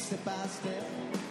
[0.00, 1.29] step by step.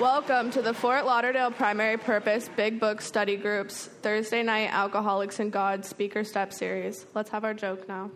[0.00, 5.50] Welcome to the Fort Lauderdale Primary Purpose Big Book Study Group's Thursday Night Alcoholics and
[5.50, 7.04] God Speaker Step Series.
[7.16, 8.12] Let's have our joke now.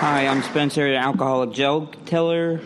[0.00, 2.62] Hi, I'm Spencer, an alcoholic joke teller.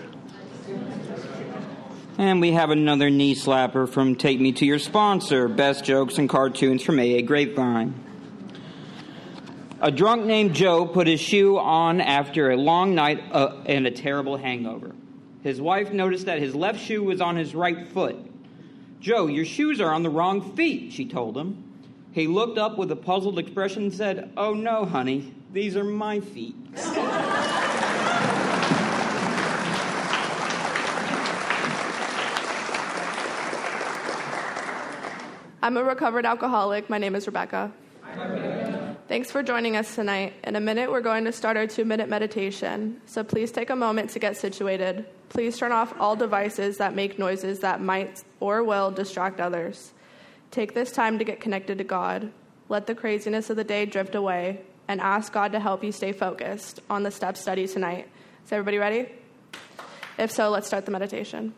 [2.19, 6.28] And we have another knee slapper from Take Me to Your sponsor, Best Jokes and
[6.28, 8.09] Cartoons from AA Grapevine.
[9.83, 13.91] A drunk named Joe put his shoe on after a long night uh, and a
[13.91, 14.95] terrible hangover.
[15.43, 18.17] His wife noticed that his left shoe was on his right foot.
[19.01, 21.65] Joe, your shoes are on the wrong feet, she told him.
[22.13, 26.21] He looked up with a puzzled expression and said, Oh no, honey, these are my
[26.21, 26.57] feet.
[35.62, 36.91] I'm a recovered alcoholic.
[36.91, 37.73] My name is Rebecca.
[39.10, 40.34] Thanks for joining us tonight.
[40.44, 43.00] In a minute, we're going to start our two minute meditation.
[43.06, 45.04] So please take a moment to get situated.
[45.31, 49.93] Please turn off all devices that make noises that might or will distract others.
[50.53, 52.31] Take this time to get connected to God.
[52.69, 56.12] Let the craziness of the day drift away and ask God to help you stay
[56.12, 58.09] focused on the step study tonight.
[58.47, 59.09] Is everybody ready?
[60.19, 61.53] If so, let's start the meditation.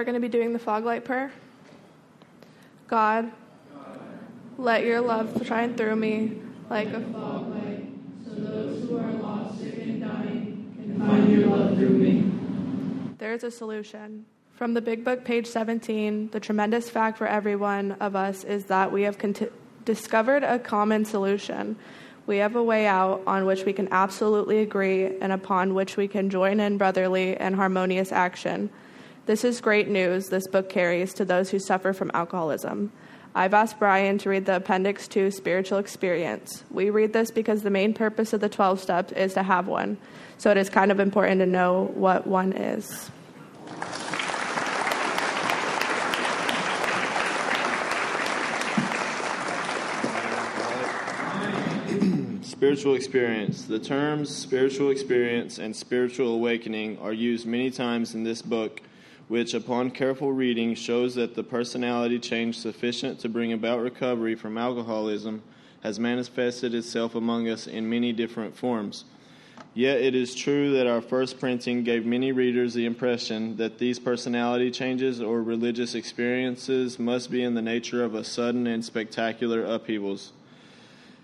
[0.00, 1.30] We're going to be doing the fog light prayer.
[2.88, 3.30] God,
[4.56, 7.86] let your love shine through me like a fog light,
[8.24, 12.32] so those who are lost, sick, and dying can find your love through me.
[13.18, 14.24] There is a solution.
[14.54, 18.64] From the Big Book, page 17, the tremendous fact for every one of us is
[18.66, 19.18] that we have
[19.84, 21.76] discovered a common solution.
[22.26, 26.08] We have a way out on which we can absolutely agree and upon which we
[26.08, 28.70] can join in brotherly and harmonious action.
[29.26, 32.90] This is great news this book carries to those who suffer from alcoholism.
[33.34, 36.64] I've asked Brian to read the Appendix 2 Spiritual Experience.
[36.70, 39.98] We read this because the main purpose of the 12 steps is to have one,
[40.38, 43.10] so it is kind of important to know what one is.
[52.42, 53.64] Spiritual experience.
[53.64, 58.82] The terms spiritual experience and spiritual awakening are used many times in this book,
[59.30, 64.58] which, upon careful reading, shows that the personality change sufficient to bring about recovery from
[64.58, 65.40] alcoholism
[65.84, 69.04] has manifested itself among us in many different forms.
[69.72, 74.00] Yet it is true that our first printing gave many readers the impression that these
[74.00, 79.64] personality changes or religious experiences must be in the nature of a sudden and spectacular
[79.64, 80.32] upheavals.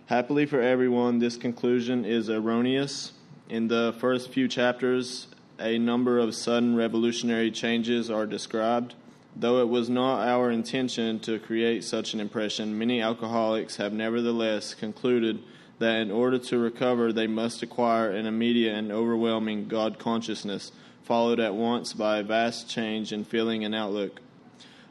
[0.07, 3.15] Happily for everyone, this conclusion is erroneous.
[3.49, 5.27] In the first few chapters,
[5.59, 8.95] a number of sudden revolutionary changes are described.
[9.35, 14.75] Though it was not our intention to create such an impression, many alcoholics have nevertheless
[14.75, 15.43] concluded
[15.79, 20.73] that in order to recover, they must acquire an immediate and overwhelming God consciousness,
[21.03, 24.21] followed at once by a vast change in feeling and outlook.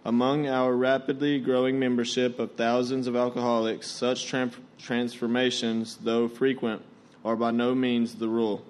[0.04, 6.84] Among our rapidly growing membership of thousands of alcoholics, such tran- transformations, though frequent,
[7.24, 8.64] are by no means the rule.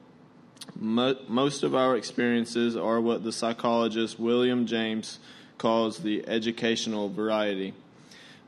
[0.77, 5.19] Mo- most of our experiences are what the psychologist William James
[5.57, 7.74] calls the educational variety.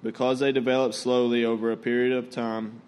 [0.03, 2.81] Because they develop slowly over a period of time,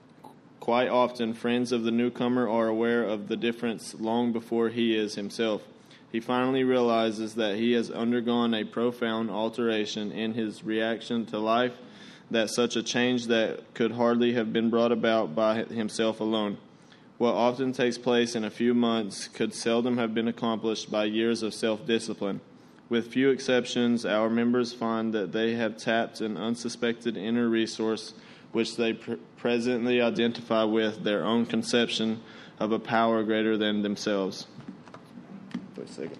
[0.59, 5.15] quite often friends of the newcomer are aware of the difference long before he is
[5.15, 5.63] himself
[6.11, 11.73] he finally realizes that he has undergone a profound alteration in his reaction to life,
[12.31, 16.57] that such a change that could hardly have been brought about by himself alone.
[17.19, 21.43] What often takes place in a few months could seldom have been accomplished by years
[21.43, 22.39] of self discipline.
[22.87, 28.13] With few exceptions, our members find that they have tapped an unsuspected inner resource
[28.53, 32.21] which they pr- presently identify with their own conception
[32.57, 34.47] of a power greater than themselves.
[35.75, 36.19] Wait a second.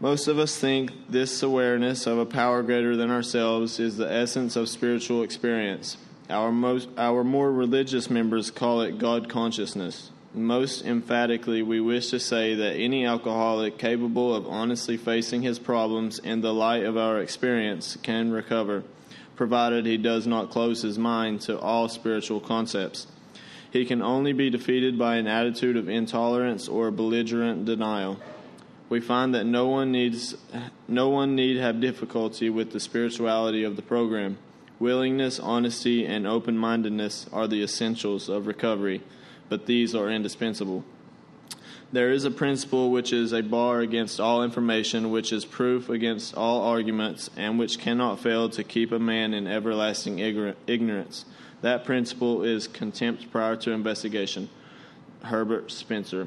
[0.00, 4.56] Most of us think this awareness of a power greater than ourselves is the essence
[4.56, 5.96] of spiritual experience.
[6.32, 10.10] Our, most, our more religious members call it God consciousness.
[10.32, 16.18] Most emphatically, we wish to say that any alcoholic capable of honestly facing his problems
[16.18, 18.82] in the light of our experience can recover,
[19.36, 23.06] provided he does not close his mind to all spiritual concepts.
[23.70, 28.18] He can only be defeated by an attitude of intolerance or belligerent denial.
[28.88, 30.34] We find that no one needs
[30.88, 34.38] no one need have difficulty with the spirituality of the program.
[34.82, 39.00] Willingness, honesty, and open-mindedness are the essentials of recovery,
[39.48, 40.82] but these are indispensable.
[41.92, 46.34] There is a principle which is a bar against all information, which is proof against
[46.34, 51.26] all arguments, and which cannot fail to keep a man in everlasting ignorance.
[51.60, 54.48] That principle is contempt prior to investigation.
[55.22, 56.26] Herbert Spencer.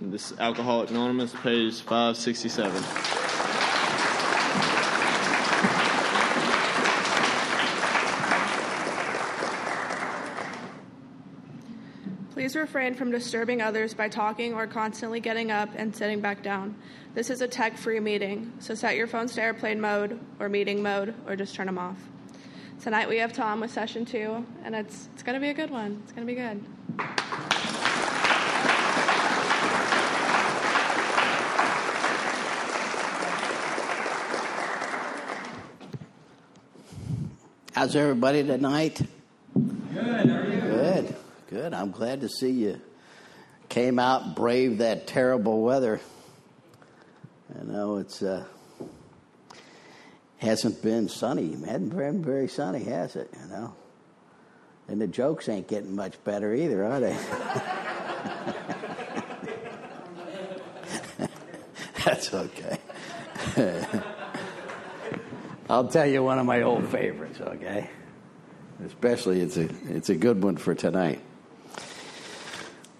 [0.00, 3.21] This Alcoholic Anonymous, page 567.
[12.52, 16.76] Please refrain from disturbing others by talking or constantly getting up and sitting back down.
[17.14, 20.82] This is a tech free meeting, so set your phones to airplane mode or meeting
[20.82, 21.96] mode or just turn them off.
[22.78, 25.70] Tonight we have Tom with session two, and it's, it's going to be a good
[25.70, 26.02] one.
[26.02, 26.62] It's going to be good.
[37.72, 39.00] How's everybody tonight?
[41.52, 41.74] Good.
[41.74, 42.80] I'm glad to see you
[43.68, 46.00] came out, braved that terrible weather.
[47.54, 48.46] I know it's uh,
[50.38, 51.52] hasn't been sunny.
[51.52, 53.28] It hasn't been very sunny, has it?
[53.38, 53.74] You know,
[54.88, 57.12] and the jokes ain't getting much better either, are they?
[62.02, 62.78] That's okay.
[65.68, 67.90] I'll tell you one of my old favorites, okay?
[68.86, 71.20] Especially it's a it's a good one for tonight.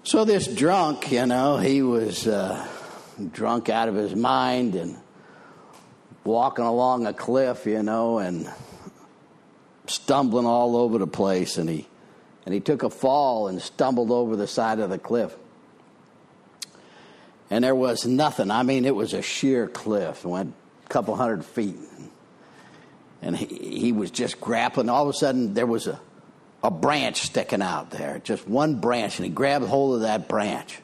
[0.05, 2.67] So this drunk, you know, he was uh,
[3.31, 4.99] drunk out of his mind and
[6.25, 8.51] walking along a cliff, you know, and
[9.87, 11.87] stumbling all over the place and he
[12.45, 15.37] and he took a fall and stumbled over the side of the cliff.
[17.51, 18.51] And there was nothing.
[18.51, 20.25] I mean, it was a sheer cliff.
[20.25, 20.53] It went
[20.85, 21.77] a couple hundred feet.
[23.21, 24.89] And he, he was just grappling.
[24.89, 26.01] All of a sudden, there was a,
[26.63, 29.19] a branch sticking out there, just one branch.
[29.19, 30.79] And he grabbed hold of that branch.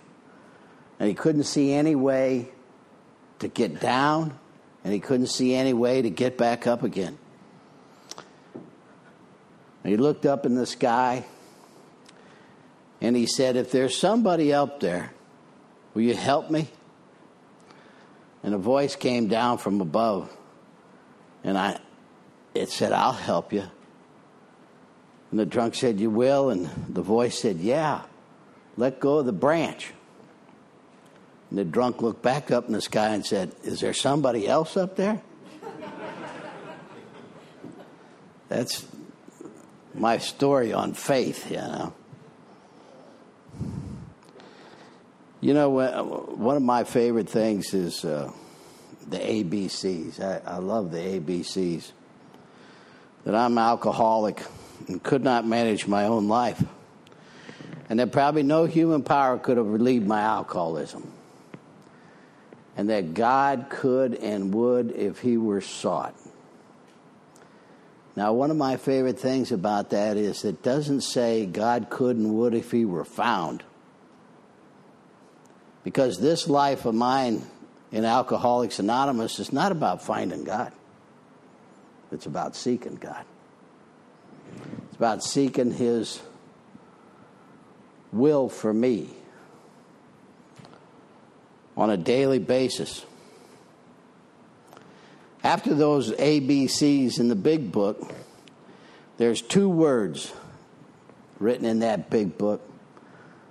[0.98, 2.48] And he couldn't see any way
[3.38, 4.36] to get down,
[4.82, 7.16] and he couldn't see any way to get back up again.
[9.84, 11.24] And he looked up in the sky
[13.00, 15.12] and he said, If there's somebody up there,
[15.94, 16.68] will you help me?
[18.42, 20.34] And a voice came down from above,
[21.44, 21.78] and I,
[22.54, 23.64] it said, I'll help you.
[25.30, 26.50] And the drunk said, You will?
[26.50, 28.02] And the voice said, Yeah,
[28.76, 29.92] let go of the branch.
[31.50, 34.76] And the drunk looked back up in the sky and said, Is there somebody else
[34.76, 35.20] up there?
[38.48, 38.86] That's
[39.94, 41.92] my story on faith, you know.
[45.40, 48.32] You know, one of my favorite things is uh,
[49.06, 50.20] the ABCs.
[50.20, 51.92] I, I love the ABCs.
[53.24, 54.42] That I'm alcoholic
[54.86, 56.62] and could not manage my own life.
[57.88, 61.10] And that probably no human power could have relieved my alcoholism.
[62.76, 66.14] And that God could and would if he were sought.
[68.14, 72.34] Now, one of my favorite things about that is it doesn't say God could and
[72.34, 73.62] would if he were found.
[75.84, 77.42] Because this life of mine
[77.92, 80.72] in Alcoholics Anonymous is not about finding God,
[82.10, 83.24] it's about seeking God.
[84.88, 86.20] It's about seeking His
[88.12, 89.10] will for me
[91.76, 93.04] on a daily basis.
[95.44, 98.12] After those ABCs in the big book,
[99.16, 100.32] there's two words
[101.38, 102.60] written in that big book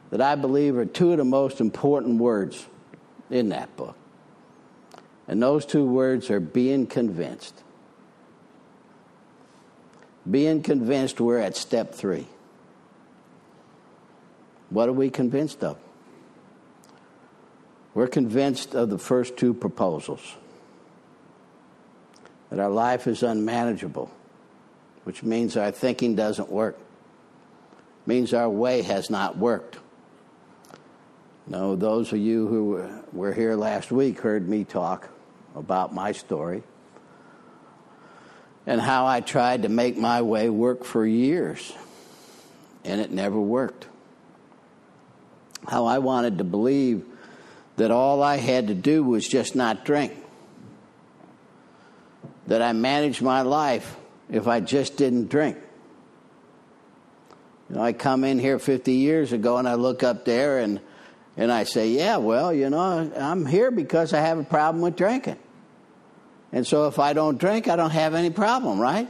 [0.10, 2.66] that I believe are two of the most important words
[3.30, 3.96] in that book.
[5.28, 7.64] And those two words are being convinced.
[10.30, 12.28] Being convinced, we're at step three.
[14.70, 15.78] What are we convinced of?
[17.94, 20.36] We're convinced of the first two proposals
[22.50, 24.12] that our life is unmanageable,
[25.04, 26.78] which means our thinking doesn't work,
[28.06, 29.78] means our way has not worked.
[31.48, 35.10] No, those of you who were here last week heard me talk
[35.56, 36.64] about my story
[38.68, 41.74] and how I tried to make my way work for years
[42.84, 43.88] and it never worked.
[45.68, 47.06] How I wanted to believe
[47.78, 50.14] that all I had to do was just not drink.
[52.48, 53.96] That I managed my life
[54.30, 55.58] if I just didn't drink.
[57.70, 60.80] You know, I come in here 50 years ago and I look up there and
[61.40, 62.80] and I say, yeah, well, you know,
[63.16, 65.38] I'm here because I have a problem with drinking.
[66.52, 69.08] And so if I don't drink, I don't have any problem, right?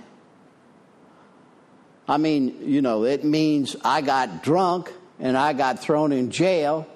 [2.08, 6.88] I mean, you know, it means I got drunk and I got thrown in jail.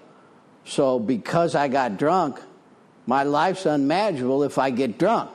[0.66, 2.40] So because I got drunk,
[3.06, 5.30] my life's unmanageable if I get drunk.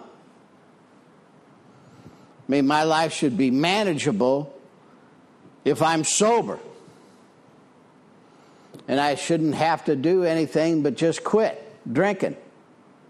[2.49, 4.57] I mean, my life should be manageable
[5.65, 6.59] if I'm sober
[8.89, 11.61] and I shouldn't have to do anything but just quit
[11.93, 12.37] drinking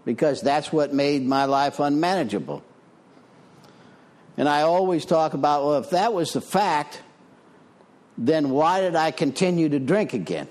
[0.07, 2.63] because that's what made my life unmanageable.
[4.37, 7.01] And I always talk about, well, if that was the fact,
[8.17, 10.47] then why did I continue to drink again?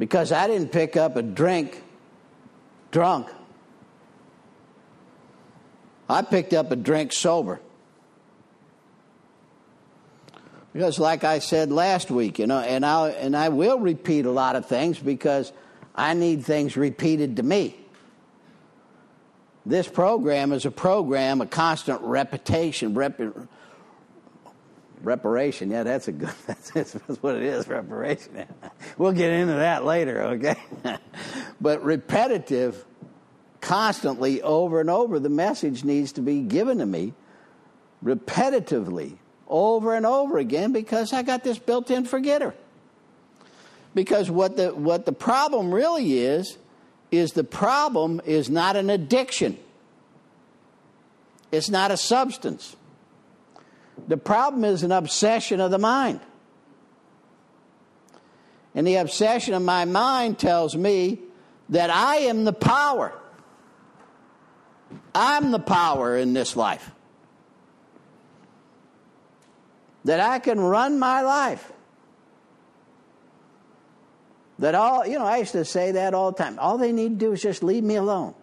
[0.00, 1.80] Because I didn't pick up a drink
[2.90, 3.28] drunk.
[6.08, 7.60] I picked up a drink sober.
[10.72, 14.30] Because, like I said last week, you know, and I and I will repeat a
[14.32, 15.52] lot of things because
[15.96, 17.76] I need things repeated to me.
[19.64, 23.20] This program is a program, a constant repetition, rep,
[25.02, 25.70] reparation.
[25.70, 26.30] Yeah, that's a good.
[26.46, 28.44] That's, that's what it is, reparation.
[28.98, 30.56] We'll get into that later, okay?
[31.60, 32.84] but repetitive,
[33.60, 37.12] constantly, over and over, the message needs to be given to me
[38.04, 42.54] repetitively over and over again because I got this built in forgetter.
[43.96, 46.58] Because what the, what the problem really is,
[47.10, 49.56] is the problem is not an addiction.
[51.50, 52.76] It's not a substance.
[54.06, 56.20] The problem is an obsession of the mind.
[58.74, 61.18] And the obsession of my mind tells me
[61.70, 63.14] that I am the power.
[65.14, 66.90] I'm the power in this life.
[70.04, 71.72] That I can run my life.
[74.58, 76.58] That all, you know, I used to say that all the time.
[76.58, 78.34] All they need to do is just leave me alone.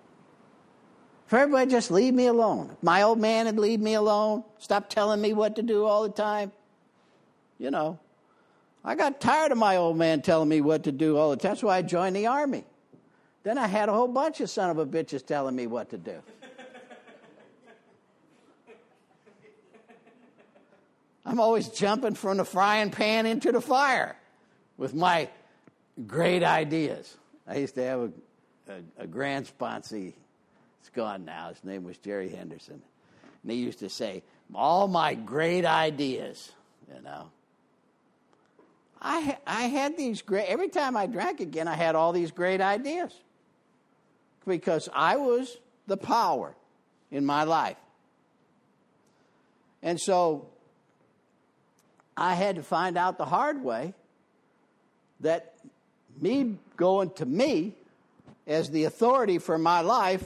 [1.26, 2.76] If everybody just leave me alone.
[2.82, 6.10] My old man would leave me alone, stop telling me what to do all the
[6.10, 6.52] time.
[7.58, 7.98] You know,
[8.86, 11.52] I got tired of my old man telling me what to do all the time.
[11.52, 12.66] That's why I joined the army.
[13.44, 15.98] Then I had a whole bunch of son of a bitches telling me what to
[15.98, 16.22] do.
[21.26, 24.18] I'm always jumping from the frying pan into the fire
[24.78, 25.30] with my
[26.08, 27.18] great ideas.
[27.48, 28.12] I used to have a,
[28.72, 30.14] a, a grand sponsee.
[30.80, 31.50] It's gone now.
[31.50, 32.82] His name was Jerry Henderson.
[33.42, 34.24] And he used to say,
[34.54, 36.52] All my great ideas,
[36.94, 37.30] you know.
[39.02, 42.62] I, I had these great, every time I drank again, I had all these great
[42.62, 43.14] ideas
[44.48, 45.58] because I was
[45.88, 46.56] the power
[47.12, 47.76] in my life.
[49.82, 50.48] And so
[52.16, 53.94] I had to find out the hard way
[55.20, 55.53] that
[56.22, 57.74] me going to me
[58.48, 60.24] as the authority for my life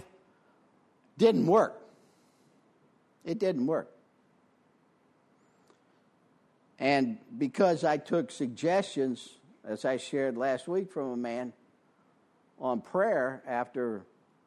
[1.18, 1.80] didn't work.
[3.26, 3.90] It didn't work.
[6.80, 9.30] And because I took suggestions,
[9.66, 11.54] as I shared last week from a man
[12.60, 14.04] on prayer after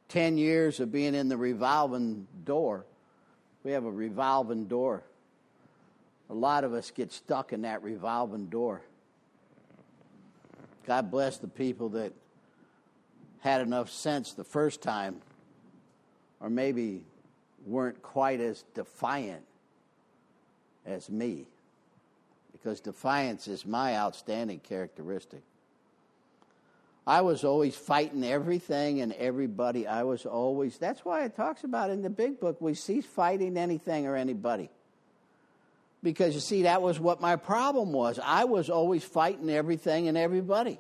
[0.08, 2.86] 10 years of being in the revolving door,
[3.64, 5.02] we have a revolving door.
[6.30, 8.82] A lot of us get stuck in that revolving door.
[10.86, 12.12] God bless the people that
[13.40, 15.20] had enough sense the first time,
[16.40, 17.04] or maybe
[17.66, 19.44] weren't quite as defiant
[20.86, 21.46] as me
[22.52, 25.42] because defiance is my outstanding characteristic.
[27.06, 29.86] I was always fighting everything and everybody.
[29.86, 33.56] I was always, that's why it talks about in the big book, we cease fighting
[33.56, 34.68] anything or anybody.
[36.02, 38.18] Because you see, that was what my problem was.
[38.22, 40.78] I was always fighting everything and everybody.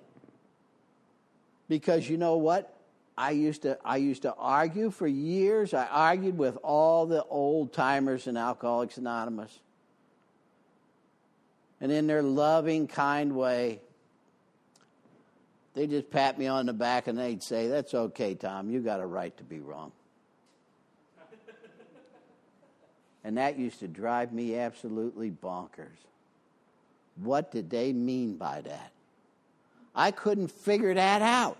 [1.68, 2.74] Because you know what?
[3.18, 5.74] I used to I used to argue for years.
[5.74, 9.58] I argued with all the old timers in Alcoholics Anonymous
[11.80, 13.80] and in their loving, kind way,
[15.74, 19.00] they just pat me on the back and they'd say, That's okay, Tom, you got
[19.00, 19.92] a right to be wrong.
[23.24, 25.98] And that used to drive me absolutely bonkers.
[27.16, 28.92] What did they mean by that?
[29.94, 31.58] I couldn't figure that out.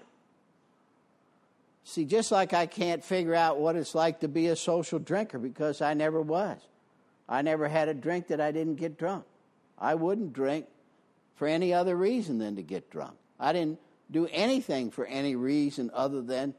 [1.84, 5.38] See, just like I can't figure out what it's like to be a social drinker
[5.38, 6.58] because I never was.
[7.28, 9.24] I never had a drink that I didn't get drunk.
[9.78, 10.66] I wouldn't drink
[11.36, 13.14] for any other reason than to get drunk.
[13.38, 13.78] I didn't
[14.10, 16.54] do anything for any reason other than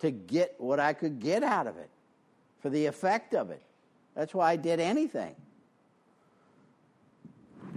[0.00, 1.90] to get what I could get out of it,
[2.62, 3.62] for the effect of it.
[4.20, 5.34] That's why I did anything.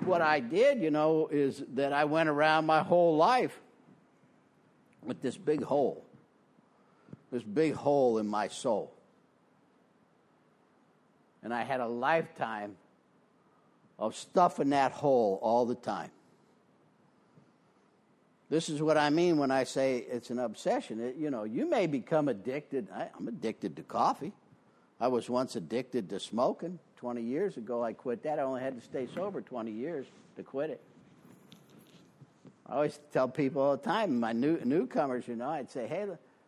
[0.04, 3.58] What I did, you know, is that I went around my whole life
[5.02, 6.04] with this big hole,
[7.32, 8.92] this big hole in my soul.
[11.44, 12.76] And I had a lifetime
[13.98, 16.12] of stuffing that hole all the time.
[18.50, 21.00] This is what I mean when I say it's an obsession.
[21.00, 22.90] It, you know, you may become addicted.
[22.94, 24.34] I, I'm addicted to coffee.
[25.04, 26.80] I was once addicted to smoking.
[26.96, 28.40] 20 years ago, I quit that.
[28.40, 30.06] I only had to stay sober 20 years
[30.38, 30.80] to quit it.
[32.66, 36.06] I always tell people all the time, my new, newcomers, you know, I'd say, hey,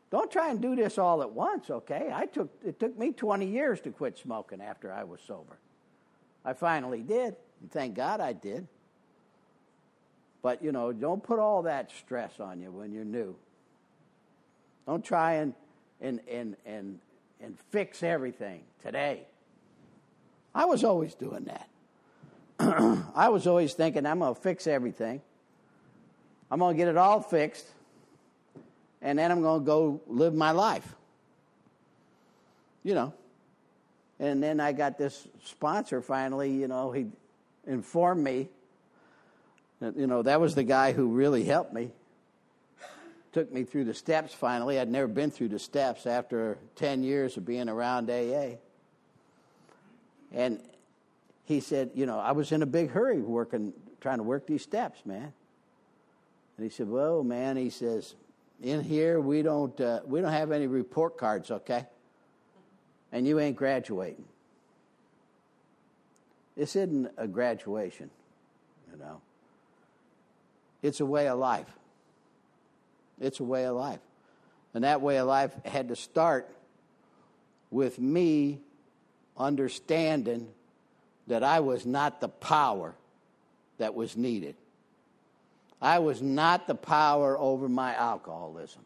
[0.09, 2.09] don't try and do this all at once, okay?
[2.13, 5.57] I took, it took me 20 years to quit smoking after I was sober.
[6.45, 7.35] I finally did.
[7.59, 8.69] And thank God I did.
[10.41, 13.35] But, you know, don't put all that stress on you when you're new.
[14.87, 15.53] Don't try and,
[15.99, 16.99] and, and, and,
[17.45, 19.21] and fix everything today.
[20.53, 21.69] I was always doing that.
[23.15, 25.21] I was always thinking, I'm going to fix everything.
[26.49, 27.67] I'm going to get it all fixed.
[29.01, 30.95] And then I'm going to go live my life.
[32.83, 33.13] You know.
[34.19, 37.07] And then I got this sponsor finally, you know, he
[37.67, 38.47] informed me
[39.81, 41.91] that, you know, that was the guy who really helped me.
[43.35, 44.79] Took me through the steps finally.
[44.79, 48.59] I'd never been through the steps after 10 years of being around AA.
[50.31, 50.61] And
[51.43, 54.63] he said, you know, I was in a big hurry working, trying to work these
[54.63, 55.33] steps, man.
[56.55, 58.15] And he said, well, man, he says,
[58.63, 61.87] in here we don't uh, we don't have any report cards, okay?
[63.11, 64.23] And you ain't graduating.
[66.55, 68.09] This isn't a graduation,
[68.89, 69.19] you know.
[70.81, 71.67] It's a way of life.
[73.19, 73.99] It's a way of life.
[74.73, 76.49] And that way of life had to start
[77.71, 78.59] with me
[79.37, 80.47] understanding
[81.27, 82.93] that I was not the power
[83.77, 84.55] that was needed.
[85.81, 88.81] I was not the power over my alcoholism.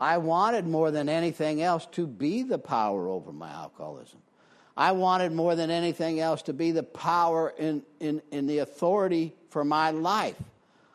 [0.00, 4.20] I wanted more than anything else to be the power over my alcoholism.
[4.76, 9.32] I wanted more than anything else to be the power in, in, in the authority
[9.50, 10.36] for my life.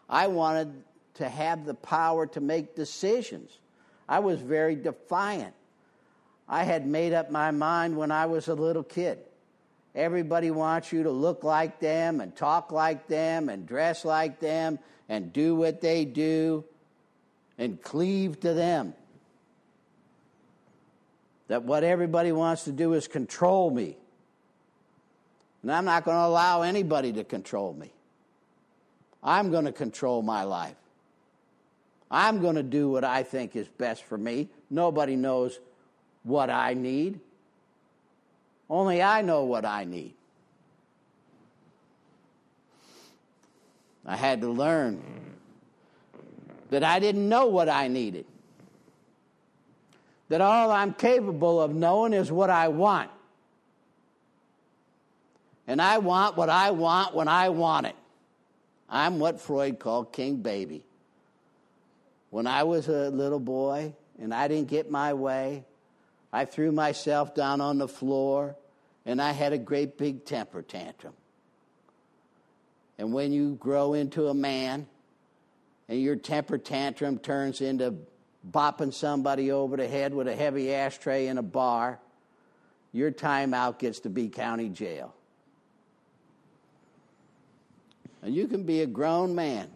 [0.09, 0.73] I wanted
[1.15, 3.59] to have the power to make decisions.
[4.07, 5.53] I was very defiant.
[6.47, 9.19] I had made up my mind when I was a little kid.
[9.95, 14.79] Everybody wants you to look like them and talk like them and dress like them
[15.07, 16.63] and do what they do
[17.57, 18.93] and cleave to them.
[21.47, 23.97] That what everybody wants to do is control me.
[25.61, 27.91] And I'm not going to allow anybody to control me.
[29.23, 30.75] I'm going to control my life.
[32.11, 34.49] I'm going to do what I think is best for me.
[34.69, 35.59] Nobody knows
[36.23, 37.19] what I need.
[38.69, 40.13] Only I know what I need.
[44.05, 45.01] I had to learn
[46.69, 48.25] that I didn't know what I needed.
[50.29, 53.09] That all I'm capable of knowing is what I want.
[55.67, 57.95] And I want what I want when I want it.
[58.87, 60.83] I'm what Freud called King Baby.
[62.29, 65.65] When I was a little boy and I didn't get my way,
[66.31, 68.55] I threw myself down on the floor
[69.05, 71.13] and I had a great big temper tantrum.
[72.97, 74.85] And when you grow into a man
[75.87, 77.95] and your temper tantrum turns into
[78.47, 81.99] bopping somebody over the head with a heavy ashtray in a bar,
[82.91, 85.15] your timeout gets to be county jail.
[88.21, 89.69] And you can be a grown man,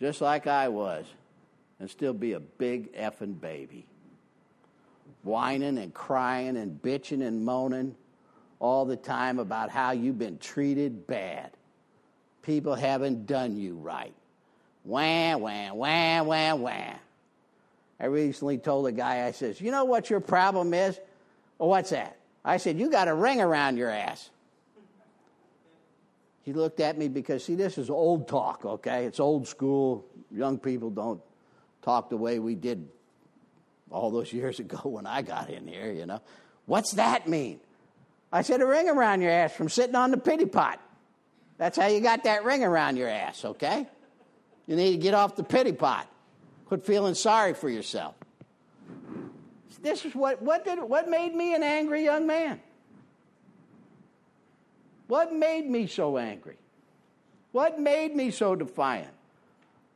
[0.00, 1.06] just like I was,
[1.80, 3.86] and still be a big effing baby
[5.26, 7.94] whining and crying and bitching and moaning
[8.60, 11.50] all the time about how you've been treated bad.
[12.42, 14.14] People haven't done you right.
[14.84, 16.96] Wham, wham, wham, wham, wham.
[17.98, 20.98] I recently told a guy, I says, You know what your problem is?
[21.58, 22.16] Well, what's that?
[22.44, 24.30] I said, You got a ring around your ass.
[26.46, 29.04] He looked at me because, see, this is old talk, okay?
[29.04, 30.06] It's old school.
[30.30, 31.20] Young people don't
[31.82, 32.88] talk the way we did
[33.90, 36.22] all those years ago when I got in here, you know.
[36.66, 37.58] What's that mean?
[38.32, 40.80] I said, a ring around your ass from sitting on the pity pot.
[41.58, 43.88] That's how you got that ring around your ass, okay?
[44.68, 46.08] You need to get off the pity pot.
[46.66, 48.14] Quit feeling sorry for yourself.
[49.82, 52.60] This is what, what, did, what made me an angry young man?
[55.08, 56.56] What made me so angry?
[57.52, 59.12] What made me so defiant?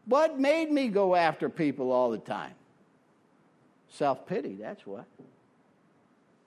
[0.07, 2.55] What made me go after people all the time?
[3.91, 5.05] Self pity, that's what.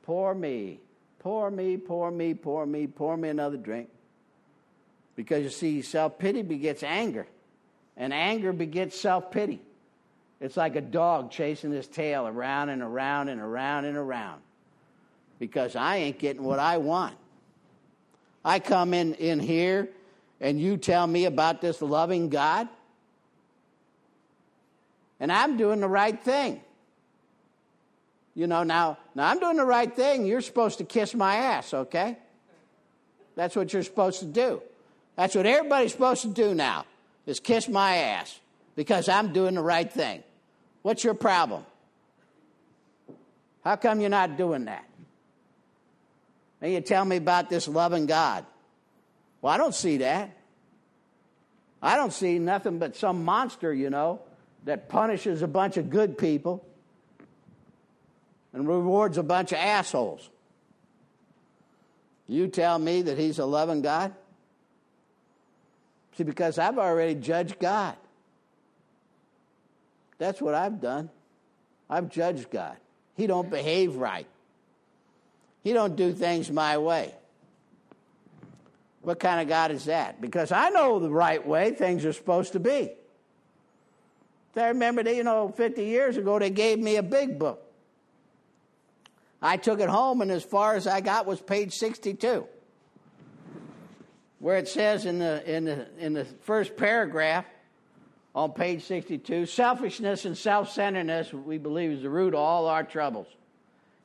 [0.03, 0.79] Poor me,
[1.19, 3.89] poor me, poor me, poor me, pour me another drink.
[5.15, 7.27] Because you see, self pity begets anger,
[7.95, 9.61] and anger begets self pity.
[10.41, 14.41] It's like a dog chasing his tail around and around and around and around
[15.39, 17.15] because I ain't getting what I want.
[18.43, 19.89] I come in, in here
[20.41, 22.67] and you tell me about this loving God,
[25.19, 26.61] and I'm doing the right thing.
[28.35, 30.25] You know, now, now I'm doing the right thing.
[30.25, 32.17] You're supposed to kiss my ass, okay?
[33.35, 34.61] That's what you're supposed to do.
[35.15, 36.85] That's what everybody's supposed to do now,
[37.25, 38.39] is kiss my ass
[38.75, 40.23] because I'm doing the right thing.
[40.81, 41.65] What's your problem?
[43.63, 44.83] How come you're not doing that?
[46.63, 48.45] And you tell me about this loving God.
[49.41, 50.35] Well, I don't see that.
[51.81, 54.21] I don't see nothing but some monster, you know,
[54.63, 56.65] that punishes a bunch of good people
[58.53, 60.29] and rewards a bunch of assholes.
[62.29, 64.13] You tell me that he's a loving God?
[66.17, 67.97] See, because I've already judged God.
[70.17, 71.09] That's what I've done.
[71.89, 72.77] I've judged God.
[73.17, 74.27] He don't behave right.
[75.63, 77.13] He don't do things my way.
[79.01, 80.21] What kind of God is that?
[80.21, 82.91] Because I know the right way things are supposed to be.
[84.55, 87.61] I remember, that, you know, 50 years ago, they gave me a big book.
[89.41, 92.45] I took it home, and as far as I got was page 62,
[94.39, 97.45] where it says in the, in the, in the first paragraph,
[98.35, 102.83] on page 62 selfishness and self centeredness, we believe, is the root of all our
[102.83, 103.27] troubles.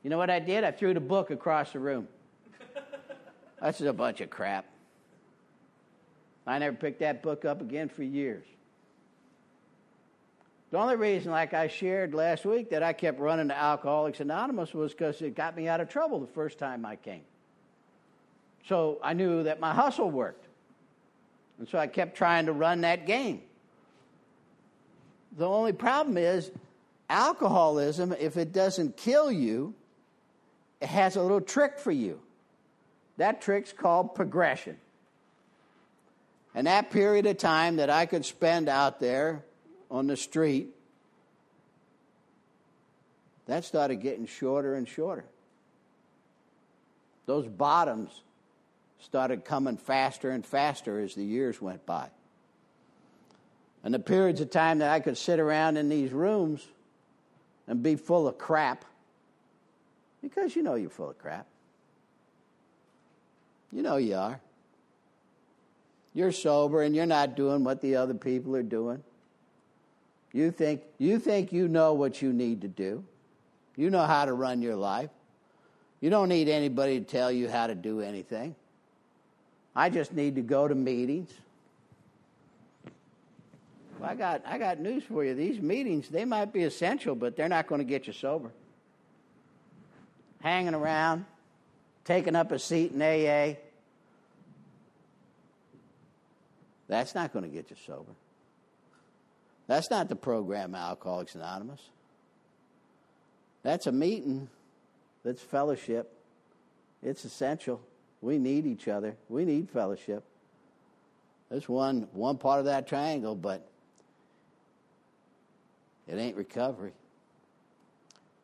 [0.03, 0.63] You know what I did?
[0.63, 2.07] I threw the book across the room.
[3.61, 4.65] That's just a bunch of crap.
[6.47, 8.45] I never picked that book up again for years.
[10.71, 14.73] The only reason, like I shared last week, that I kept running to Alcoholics Anonymous
[14.73, 17.23] was because it got me out of trouble the first time I came.
[18.67, 20.45] So I knew that my hustle worked.
[21.57, 23.41] And so I kept trying to run that game.
[25.37, 26.51] The only problem is
[27.09, 29.73] alcoholism, if it doesn't kill you,
[30.81, 32.19] it has a little trick for you.
[33.17, 34.77] That trick's called progression.
[36.55, 39.43] And that period of time that I could spend out there
[39.91, 40.69] on the street,
[43.47, 45.25] that started getting shorter and shorter.
[47.25, 48.21] Those bottoms
[49.01, 52.09] started coming faster and faster as the years went by.
[53.83, 56.67] And the periods of time that I could sit around in these rooms
[57.67, 58.83] and be full of crap,
[60.21, 61.45] because you know you're full of crap.
[63.71, 64.39] You know you are.
[66.13, 69.03] You're sober and you're not doing what the other people are doing.
[70.33, 73.03] You think you think you know what you need to do.
[73.75, 75.09] You know how to run your life.
[76.01, 78.55] You don't need anybody to tell you how to do anything.
[79.75, 81.31] I just need to go to meetings.
[83.99, 85.33] Well, I got I got news for you.
[85.33, 88.51] These meetings, they might be essential, but they're not going to get you sober.
[90.41, 91.25] Hanging around,
[92.05, 93.55] taking up a seat in AA.
[96.87, 98.11] That's not going to get you sober.
[99.67, 101.81] That's not the program Alcoholics Anonymous.
[103.61, 104.49] That's a meeting
[105.23, 106.11] that's fellowship.
[107.03, 107.81] It's essential.
[108.21, 109.15] We need each other.
[109.29, 110.23] We need fellowship.
[111.49, 113.67] That's one one part of that triangle, but
[116.07, 116.93] it ain't recovery.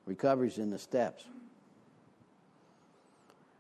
[0.05, 1.23] Recovery's in the steps.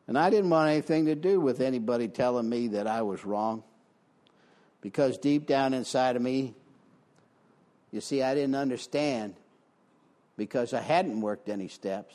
[0.07, 3.63] And I didn't want anything to do with anybody telling me that I was wrong.
[4.81, 6.53] Because deep down inside of me,
[7.91, 9.35] you see, I didn't understand
[10.37, 12.13] because I hadn't worked any steps.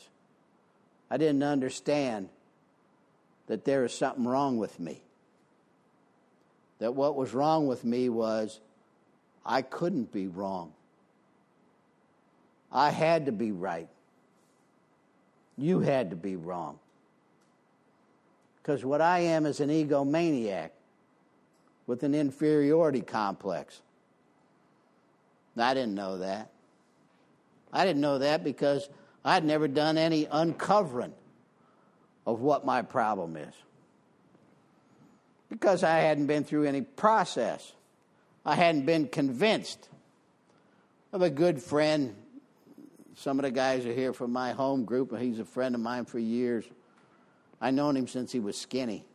[1.09, 2.29] I didn't understand
[3.47, 5.01] that there was something wrong with me.
[6.79, 8.59] That what was wrong with me was
[9.45, 10.71] I couldn't be wrong.
[12.71, 13.89] I had to be right.
[15.57, 16.79] You had to be wrong.
[18.61, 20.69] Because what I am is an egomaniac
[21.87, 23.81] with an inferiority complex.
[25.57, 26.49] I didn't know that.
[27.73, 28.87] I didn't know that because
[29.23, 31.13] I'd never done any uncovering
[32.25, 33.53] of what my problem is.
[35.49, 37.73] Because I hadn't been through any process.
[38.45, 39.89] I hadn't been convinced.
[41.11, 42.15] Have a good friend.
[43.15, 45.81] Some of the guys are here from my home group, and he's a friend of
[45.81, 46.63] mine for years.
[47.61, 49.05] I've known him since he was skinny.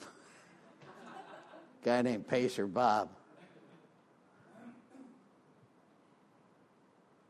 [1.84, 3.08] guy named Pacer Bob.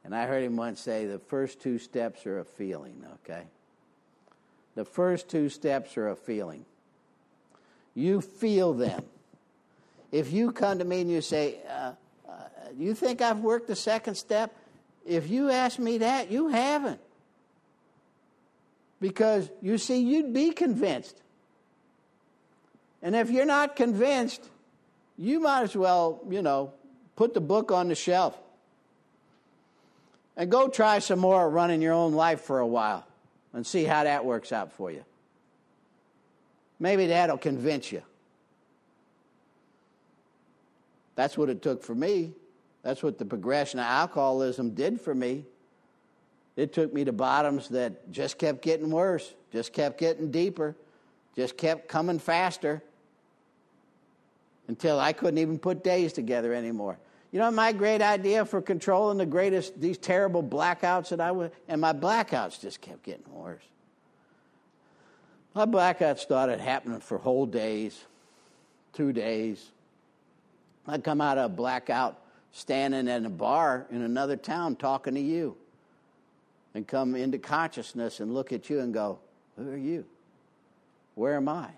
[0.04, 3.44] And I heard him once say the first two steps are a feeling, okay?
[4.74, 6.64] The first two steps are a feeling.
[7.94, 9.04] You feel them.
[10.11, 11.92] If you come to me and you say, uh,
[12.28, 12.32] uh,
[12.78, 14.54] You think I've worked the second step?
[15.06, 17.00] If you ask me that, you haven't.
[19.02, 21.20] Because you see, you'd be convinced.
[23.02, 24.48] And if you're not convinced,
[25.18, 26.72] you might as well, you know,
[27.16, 28.38] put the book on the shelf
[30.36, 33.04] and go try some more running your own life for a while
[33.52, 35.04] and see how that works out for you.
[36.78, 38.02] Maybe that'll convince you.
[41.16, 42.32] That's what it took for me.
[42.82, 45.44] That's what the progression of alcoholism did for me.
[46.56, 50.76] It took me to bottoms that just kept getting worse, just kept getting deeper,
[51.34, 52.82] just kept coming faster
[54.68, 56.98] until I couldn't even put days together anymore.
[57.30, 61.52] You know my great idea for controlling the greatest these terrible blackouts that I would
[61.66, 63.64] and my blackouts just kept getting worse.
[65.54, 67.98] My blackouts started happening for whole days,
[68.92, 69.70] two days.
[70.86, 72.18] I'd come out of a blackout
[72.52, 75.56] standing in a bar in another town talking to you
[76.74, 79.18] and come into consciousness and look at you and go,
[79.56, 80.04] Who are you?
[81.14, 81.68] Where am I?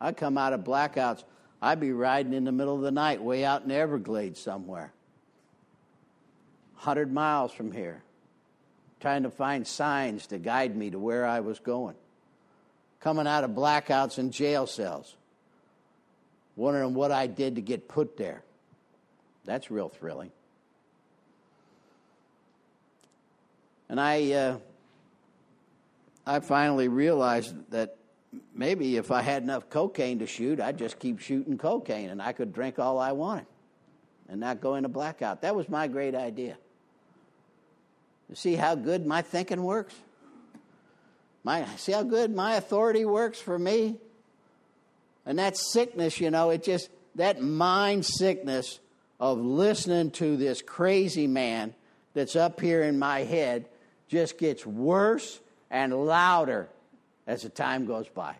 [0.00, 1.24] I come out of blackouts
[1.60, 4.92] I'd be riding in the middle of the night way out in Everglades somewhere,
[6.74, 8.02] 100 miles from here,
[9.00, 11.96] trying to find signs to guide me to where I was going.
[13.00, 15.16] Coming out of blackouts in jail cells,
[16.54, 18.42] wondering what I did to get put there.
[19.44, 20.30] That's real thrilling.
[23.88, 24.58] And I, uh,
[26.26, 27.96] I finally realized that
[28.54, 32.32] maybe if I had enough cocaine to shoot, I'd just keep shooting cocaine and I
[32.32, 33.46] could drink all I wanted
[34.28, 35.42] and not go into blackout.
[35.42, 36.58] That was my great idea.
[38.28, 39.94] You see how good my thinking works?
[41.44, 43.96] My, see how good my authority works for me?
[45.24, 48.80] And that sickness, you know, it just, that mind sickness
[49.18, 51.74] of listening to this crazy man
[52.12, 53.66] that's up here in my head
[54.08, 55.38] just gets worse
[55.70, 56.68] and louder
[57.26, 58.34] as the time goes by.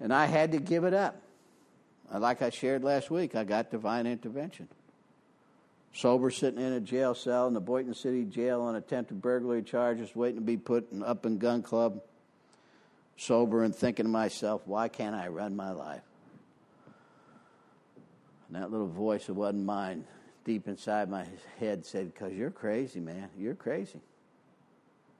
[0.00, 1.16] And I had to give it up.
[2.12, 4.68] Uh, like I shared last week, I got divine intervention.
[5.94, 10.14] Sober, sitting in a jail cell in the Boynton City Jail on attempted burglary charges,
[10.14, 12.02] waiting to be put in, up in gun club.
[13.16, 16.02] Sober and thinking to myself, why can't I run my life?
[18.48, 20.04] And that little voice that wasn't mine
[20.44, 21.26] deep inside my
[21.58, 23.28] head said, Because you're crazy, man.
[23.38, 24.00] You're crazy.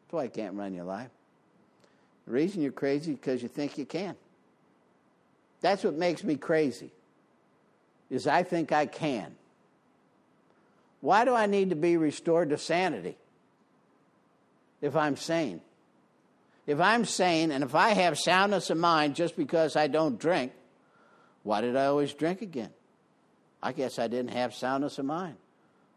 [0.03, 1.11] That's why I can't run your life.
[2.27, 4.17] The reason you're crazy is because you think you can.
[5.61, 6.91] That's what makes me crazy.
[8.11, 9.35] Is I think I can.
[11.01, 13.17] Why do I need to be restored to sanity
[14.81, 15.61] if I'm sane?
[16.67, 20.53] If I'm sane and if I have soundness of mind just because I don't drink,
[21.43, 22.71] why did I always drink again?
[23.64, 25.37] I guess I didn't have soundness of mind.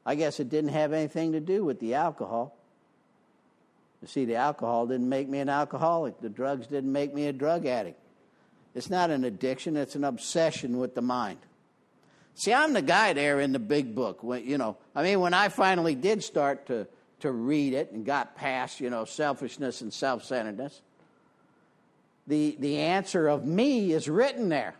[0.06, 2.56] I guess it didn't have anything to do with the alcohol.
[4.02, 7.34] You see, the alcohol didn't make me an alcoholic, the drugs didn't make me a
[7.34, 8.00] drug addict.
[8.74, 11.40] It's not an addiction, it's an obsession with the mind.
[12.36, 14.24] See, I'm the guy there in the big book.
[14.24, 16.88] When, you know, I mean, when I finally did start to,
[17.20, 20.82] to read it and got past, you know, selfishness and self centeredness,
[22.28, 24.76] the, the answer of me is written there.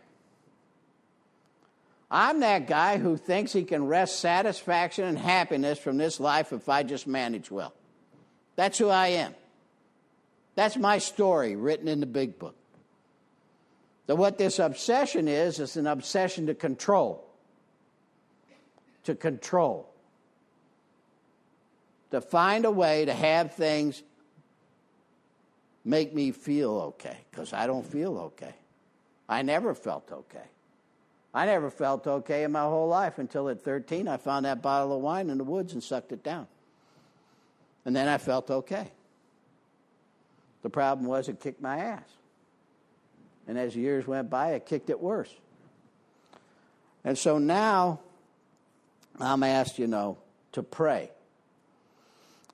[2.10, 6.68] I'm that guy who thinks he can wrest satisfaction and happiness from this life if
[6.68, 7.74] I just manage well.
[8.56, 9.34] That's who I am.
[10.54, 12.56] That's my story written in the big book.
[14.06, 17.24] That what this obsession is, is an obsession to control.
[19.04, 19.88] To control.
[22.10, 24.02] To find a way to have things
[25.84, 28.54] make me feel okay, because I don't feel okay.
[29.28, 30.44] I never felt okay.
[31.34, 34.96] I never felt okay in my whole life until at 13 I found that bottle
[34.96, 36.46] of wine in the woods and sucked it down.
[37.84, 38.90] And then I felt okay.
[40.62, 42.08] The problem was it kicked my ass.
[43.46, 45.32] And as years went by, it kicked it worse.
[47.04, 48.00] And so now
[49.20, 50.18] I'm asked, you know,
[50.52, 51.10] to pray.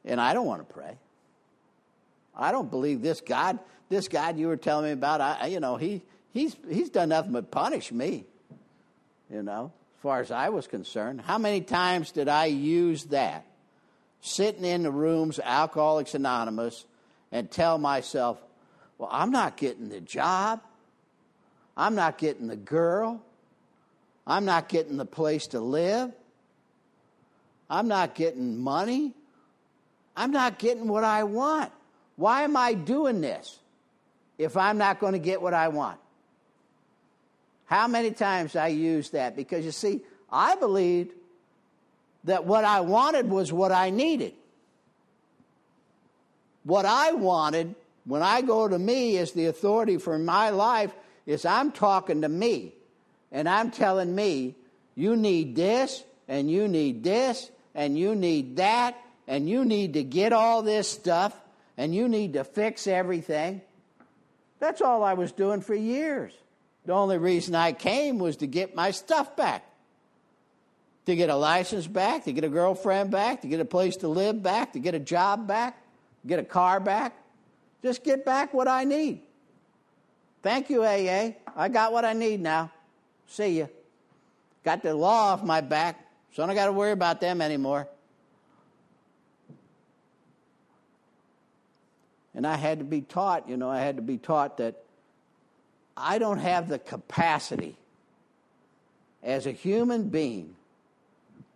[0.05, 0.99] And I don't want to pray.
[2.37, 3.59] I don't believe this God,
[3.89, 7.33] this God you were telling me about, I, you know, he, he's, he's done nothing
[7.33, 8.27] but punish me
[9.31, 11.21] you know, as far as I was concerned.
[11.21, 13.47] How many times did I use that?
[14.21, 16.87] Sitting in the rooms, Alcoholics Anonymous,
[17.31, 18.39] and tell myself,
[18.97, 20.61] well, I'm not getting the job.
[21.77, 23.23] I'm not getting the girl.
[24.27, 26.13] I'm not getting the place to live.
[27.69, 29.13] I'm not getting money.
[30.17, 31.73] I'm not getting what I want.
[32.17, 33.59] Why am I doing this
[34.39, 35.99] if I'm not going to get what I want?
[37.67, 39.37] How many times I used that?
[39.37, 41.13] Because you see, I believed
[42.25, 44.35] that what I wanted was what I needed.
[46.65, 47.75] What I wanted,
[48.05, 50.93] when I go to me as the authority for my life,
[51.27, 52.73] is I'm talking to me.
[53.33, 54.55] And I'm telling me,
[54.95, 58.97] you need this, and you need this, and you need that,
[59.27, 61.35] and you need to get all this stuff,
[61.77, 63.61] and you need to fix everything.
[64.61, 66.33] That's all I was doing for years.
[66.85, 69.65] The only reason I came was to get my stuff back.
[71.07, 74.09] To get a license back, to get a girlfriend back, to get a place to
[74.09, 75.79] live back, to get a job back,
[76.27, 77.15] get a car back.
[77.83, 79.21] Just get back what I need.
[80.43, 81.33] Thank you, AA.
[81.57, 82.71] I got what I need now.
[83.27, 83.69] See you.
[84.63, 87.87] Got the law off my back, so I don't got to worry about them anymore.
[92.35, 94.84] And I had to be taught, you know, I had to be taught that
[95.97, 97.77] I don't have the capacity
[99.23, 100.55] as a human being,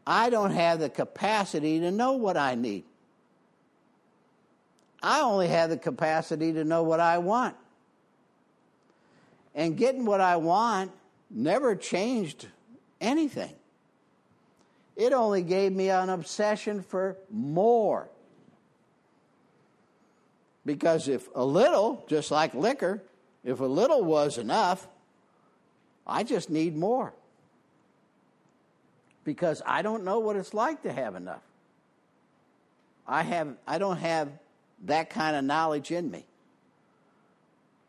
[0.06, 2.84] I don't have the capacity to know what I need.
[5.02, 7.54] I only have the capacity to know what I want.
[9.54, 10.92] And getting what I want
[11.30, 12.48] never changed
[13.00, 13.54] anything.
[14.96, 18.08] It only gave me an obsession for more.
[20.64, 23.02] Because if a little, just like liquor,
[23.48, 24.86] if a little was enough,
[26.06, 27.12] I just need more.
[29.24, 31.42] because I don't know what it's like to have enough.
[33.06, 34.30] I have I don't have
[34.86, 36.24] that kind of knowledge in me.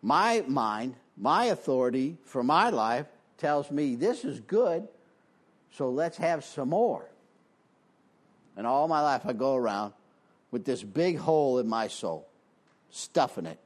[0.02, 3.06] My mind, my authority for my life
[3.38, 4.86] tells me this is good,
[5.72, 7.06] so let's have some more.
[8.58, 9.94] And all my life I go around
[10.52, 12.28] with this big hole in my soul,
[12.90, 13.60] stuffing it.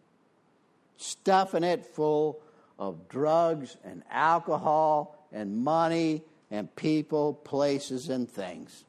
[0.98, 2.40] Stuffing it full
[2.80, 6.22] of drugs and alcohol and money
[6.52, 8.86] and people, places, and things.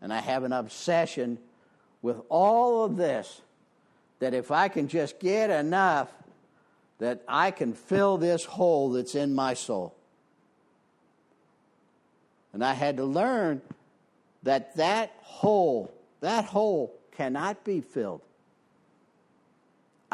[0.00, 1.38] And I have an obsession
[2.02, 3.40] with all of this
[4.20, 6.10] that if I can just get enough,
[6.98, 9.94] that I can fill this hole that's in my soul.
[12.52, 13.60] And I had to learn
[14.44, 18.20] that that hole, that hole cannot be filled.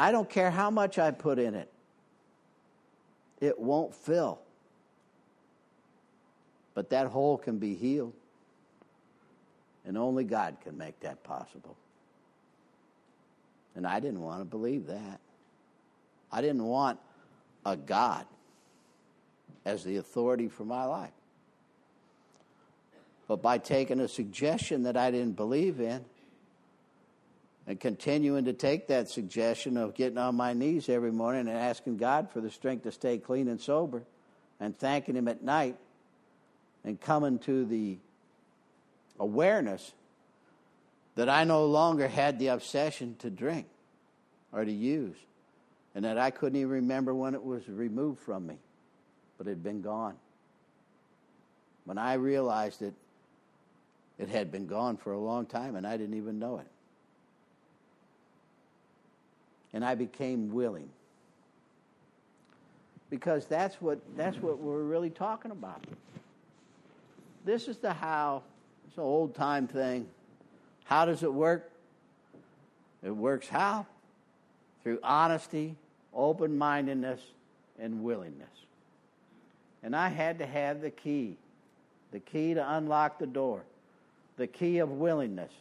[0.01, 1.71] I don't care how much I put in it.
[3.39, 4.39] It won't fill.
[6.73, 8.13] But that hole can be healed.
[9.85, 11.77] And only God can make that possible.
[13.75, 15.19] And I didn't want to believe that.
[16.31, 16.97] I didn't want
[17.63, 18.25] a God
[19.65, 21.11] as the authority for my life.
[23.27, 26.03] But by taking a suggestion that I didn't believe in
[27.67, 31.97] and continuing to take that suggestion of getting on my knees every morning and asking
[31.97, 34.03] God for the strength to stay clean and sober
[34.59, 35.77] and thanking Him at night
[36.83, 37.97] and coming to the
[39.19, 39.93] awareness
[41.15, 43.67] that I no longer had the obsession to drink
[44.51, 45.15] or to use,
[45.93, 48.55] and that I couldn't even remember when it was removed from me,
[49.37, 50.15] but it had been gone.
[51.85, 52.93] When I realized it,
[54.17, 56.67] it had been gone for a long time, and I didn't even know it.
[59.73, 60.89] And I became willing.
[63.09, 65.83] Because that's what, that's what we're really talking about.
[67.45, 68.43] This is the how.
[68.87, 70.07] It's an old time thing.
[70.85, 71.71] How does it work?
[73.03, 73.85] It works how?
[74.83, 75.75] Through honesty,
[76.13, 77.21] open mindedness,
[77.79, 78.49] and willingness.
[79.83, 81.37] And I had to have the key
[82.11, 83.63] the key to unlock the door,
[84.37, 85.51] the key of willingness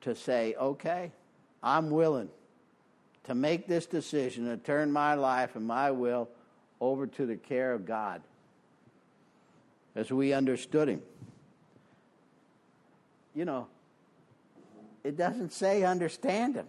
[0.00, 1.12] to say, okay,
[1.62, 2.28] I'm willing
[3.24, 6.28] to make this decision to turn my life and my will
[6.80, 8.22] over to the care of God
[9.94, 11.02] as we understood Him
[13.38, 13.68] you know,
[15.04, 16.66] it doesn't say understand him.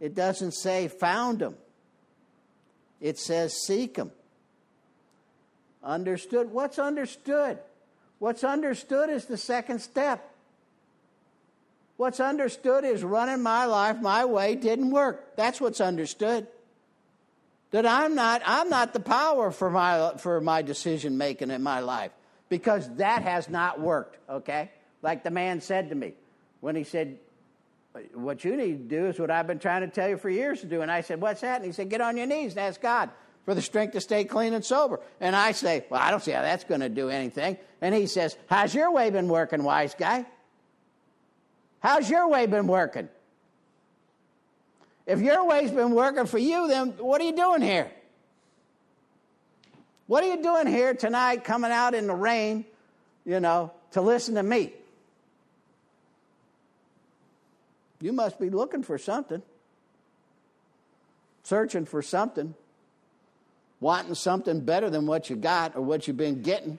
[0.00, 1.54] It doesn't say found him.
[2.98, 4.10] It says seek him.
[5.84, 6.50] Understood.
[6.50, 7.58] What's understood?
[8.20, 10.31] What's understood is the second step.
[12.02, 15.36] What's understood is running my life my way didn't work.
[15.36, 16.48] That's what's understood.
[17.70, 21.78] That I'm not I'm not the power for my for my decision making in my
[21.78, 22.10] life
[22.48, 24.72] because that has not worked, okay?
[25.00, 26.14] Like the man said to me
[26.58, 27.20] when he said,
[28.14, 30.60] What you need to do is what I've been trying to tell you for years
[30.62, 30.82] to do.
[30.82, 31.58] And I said, What's that?
[31.58, 33.10] And he said, Get on your knees and ask God
[33.44, 34.98] for the strength to stay clean and sober.
[35.20, 37.58] And I say, Well, I don't see how that's going to do anything.
[37.80, 40.26] And he says, How's your way been working, wise guy?
[41.82, 43.08] How's your way been working?
[45.04, 47.90] If your way's been working for you, then what are you doing here?
[50.06, 52.64] What are you doing here tonight coming out in the rain,
[53.24, 54.72] you know, to listen to me?
[58.00, 59.42] You must be looking for something,
[61.42, 62.54] searching for something,
[63.80, 66.78] wanting something better than what you got or what you've been getting.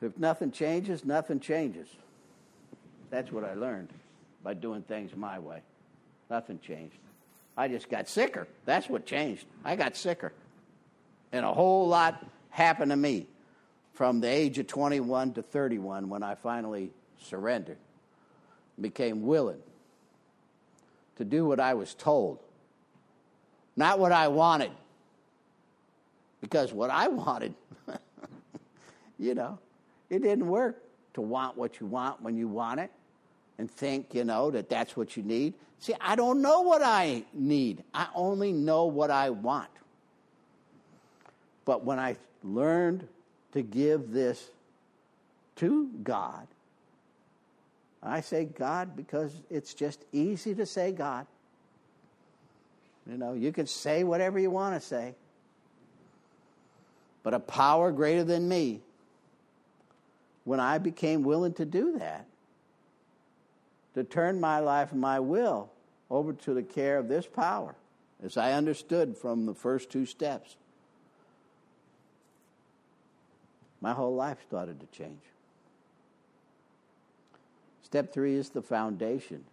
[0.00, 1.88] If nothing changes, nothing changes.
[3.10, 3.88] That's what I learned
[4.42, 5.60] by doing things my way.
[6.30, 6.96] Nothing changed.
[7.56, 8.46] I just got sicker.
[8.64, 9.46] That's what changed.
[9.64, 10.32] I got sicker.
[11.32, 13.26] And a whole lot happened to me
[13.94, 17.78] from the age of 21 to 31 when I finally surrendered,
[18.80, 19.58] became willing
[21.16, 22.38] to do what I was told,
[23.74, 24.70] not what I wanted.
[26.40, 27.54] Because what I wanted,
[29.18, 29.58] you know,
[30.10, 30.82] it didn't work
[31.14, 32.90] to want what you want when you want it
[33.58, 35.54] and think, you know, that that's what you need.
[35.80, 37.82] See, I don't know what I need.
[37.92, 39.70] I only know what I want.
[41.64, 43.06] But when I learned
[43.52, 44.50] to give this
[45.56, 46.46] to God,
[48.02, 51.26] I say God because it's just easy to say God.
[53.10, 55.14] You know, you can say whatever you want to say.
[57.22, 58.80] But a power greater than me,
[60.48, 62.24] when I became willing to do that,
[63.92, 65.68] to turn my life and my will
[66.08, 67.74] over to the care of this power,
[68.24, 70.56] as I understood from the first two steps,
[73.82, 75.20] my whole life started to change.
[77.82, 79.44] Step three is the foundation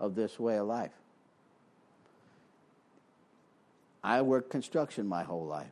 [0.00, 0.90] of this way of life.
[4.02, 5.70] I worked construction my whole life.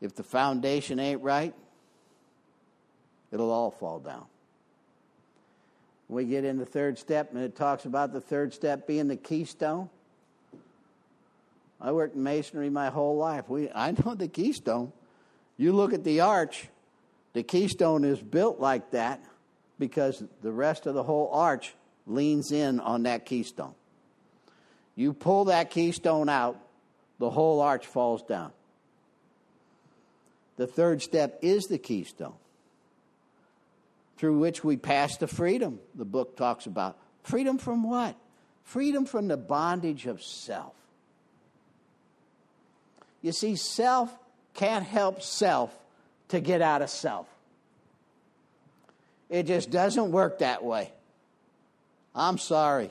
[0.00, 1.54] If the foundation ain't right,
[3.36, 4.24] it'll all fall down.
[6.08, 9.16] We get in the third step, and it talks about the third step being the
[9.16, 9.90] keystone.
[11.78, 13.46] I worked in masonry my whole life.
[13.50, 14.90] We, I know the keystone.
[15.58, 16.68] You look at the arch,
[17.34, 19.22] the keystone is built like that
[19.78, 21.74] because the rest of the whole arch
[22.06, 23.74] leans in on that keystone.
[24.94, 26.58] You pull that keystone out,
[27.18, 28.52] the whole arch falls down.
[30.56, 32.36] The third step is the keystone
[34.16, 36.96] through which we pass to freedom, the book talks about.
[37.22, 38.16] Freedom from what?
[38.64, 40.74] Freedom from the bondage of self.
[43.22, 44.16] You see, self
[44.54, 45.76] can't help self
[46.28, 47.26] to get out of self.
[49.28, 50.92] It just doesn't work that way.
[52.14, 52.90] I'm sorry.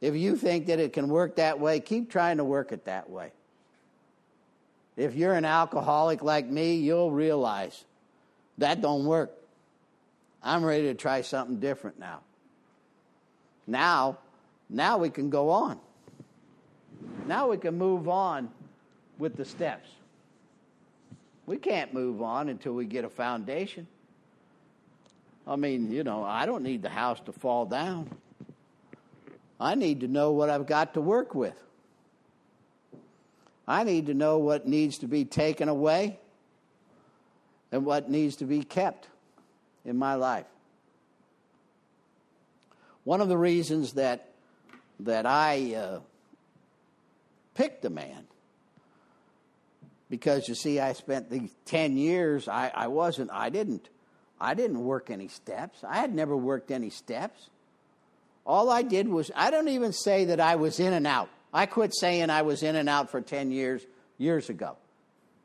[0.00, 3.08] If you think that it can work that way, keep trying to work it that
[3.08, 3.30] way.
[4.96, 7.84] If you're an alcoholic like me, you'll realize
[8.58, 9.32] that don't work.
[10.42, 12.20] I'm ready to try something different now.
[13.66, 14.18] Now,
[14.68, 15.78] now we can go on.
[17.26, 18.50] Now we can move on
[19.18, 19.88] with the steps.
[21.46, 23.86] We can't move on until we get a foundation.
[25.46, 28.10] I mean, you know, I don't need the house to fall down.
[29.60, 31.60] I need to know what I've got to work with.
[33.66, 36.18] I need to know what needs to be taken away
[37.70, 39.08] and what needs to be kept
[39.84, 40.46] in my life.
[43.04, 44.28] One of the reasons that
[45.00, 46.00] that I uh,
[47.54, 48.26] picked a man
[50.12, 52.46] because you see, I spent these ten years.
[52.46, 53.30] I, I wasn't.
[53.32, 53.88] I didn't.
[54.38, 55.82] I didn't work any steps.
[55.82, 57.48] I had never worked any steps.
[58.44, 59.30] All I did was.
[59.34, 61.30] I don't even say that I was in and out.
[61.50, 63.86] I quit saying I was in and out for ten years
[64.18, 64.76] years ago,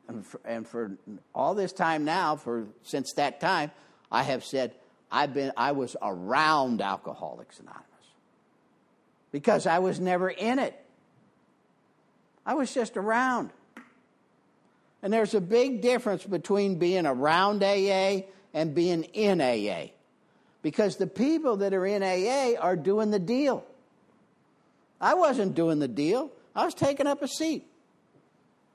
[0.06, 0.98] and for, and for
[1.34, 3.70] all this time now, for since that time,
[4.10, 4.72] I have said
[5.10, 7.84] I've been I was around Alcoholics Anonymous
[9.32, 10.74] because I was never in it.
[12.44, 13.50] I was just around.
[15.02, 19.92] And there's a big difference between being around AA and being in AA.
[20.62, 23.64] Because the people that are in AA are doing the deal.
[25.00, 26.32] I wasn't doing the deal.
[26.54, 27.66] I was taking up a seat.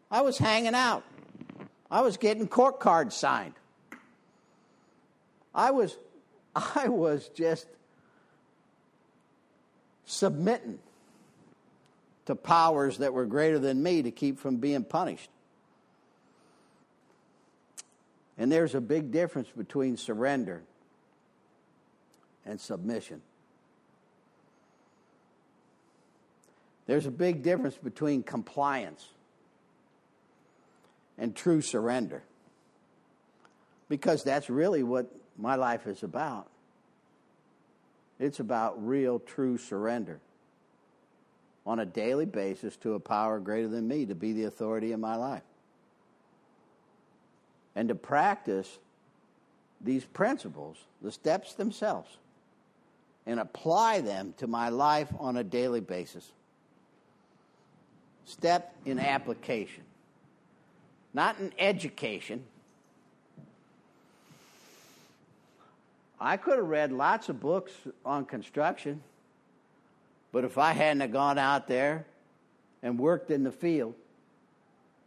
[0.10, 1.04] I was hanging out.
[1.92, 3.56] I was getting court cards signed.
[5.54, 5.96] I was,
[6.56, 7.68] I was just
[10.06, 10.80] submitting
[12.26, 15.30] to powers that were greater than me to keep from being punished.
[18.38, 20.64] And there's a big difference between surrender
[22.46, 23.22] and submission.
[26.86, 29.08] There's a big difference between compliance
[31.18, 32.24] and true surrender.
[33.88, 36.48] Because that's really what my life is about.
[38.20, 40.20] It's about real, true surrender
[41.66, 45.00] on a daily basis to a power greater than me to be the authority in
[45.00, 45.44] my life.
[47.76, 48.80] And to practice
[49.82, 52.18] these principles, the steps themselves,
[53.26, 56.32] and apply them to my life on a daily basis.
[58.26, 59.84] Step in application,
[61.14, 62.44] not in education,
[66.24, 67.74] I could have read lots of books
[68.06, 69.04] on construction,
[70.32, 72.06] but if I hadn't have gone out there
[72.82, 73.94] and worked in the field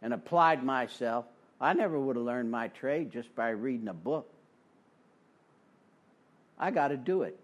[0.03, 1.25] and applied myself,
[1.59, 4.31] I never would have learned my trade just by reading a book.
[6.59, 7.39] I got to do it.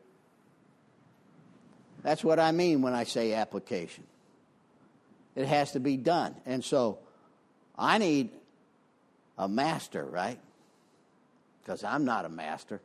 [2.02, 4.04] That's what I mean when I say application.
[5.34, 6.34] It has to be done.
[6.44, 6.98] And so
[7.78, 8.28] I need
[9.38, 10.38] a master, right?
[11.62, 12.82] Because I'm not a master.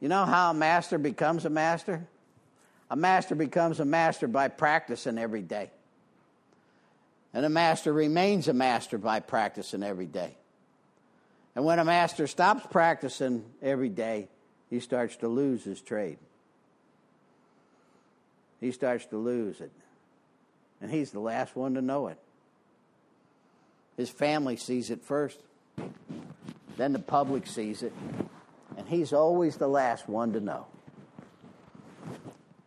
[0.00, 2.06] You know how a master becomes a master?
[2.90, 5.70] A master becomes a master by practicing every day.
[7.32, 10.36] And a master remains a master by practicing every day.
[11.54, 14.28] And when a master stops practicing every day,
[14.68, 16.18] he starts to lose his trade.
[18.60, 19.72] He starts to lose it.
[20.80, 22.18] And he's the last one to know it.
[23.96, 25.38] His family sees it first,
[26.76, 27.94] then the public sees it,
[28.76, 30.66] and he's always the last one to know.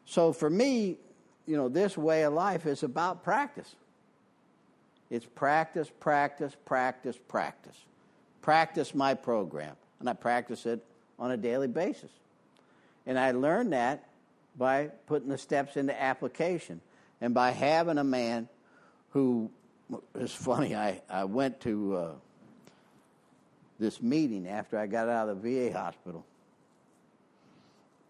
[0.05, 0.97] So for me,
[1.45, 3.75] you know, this way of life is about practice.
[5.09, 7.77] It's practice, practice, practice, practice.
[8.41, 9.75] Practice my program.
[9.99, 10.83] And I practice it
[11.17, 12.11] on a daily basis.
[13.05, 14.07] And I learned that
[14.57, 16.81] by putting the steps into application
[17.21, 18.47] and by having a man
[19.11, 19.49] who
[20.15, 22.11] it's funny, I, I went to uh,
[23.79, 26.25] this meeting after I got out of the VA hospital.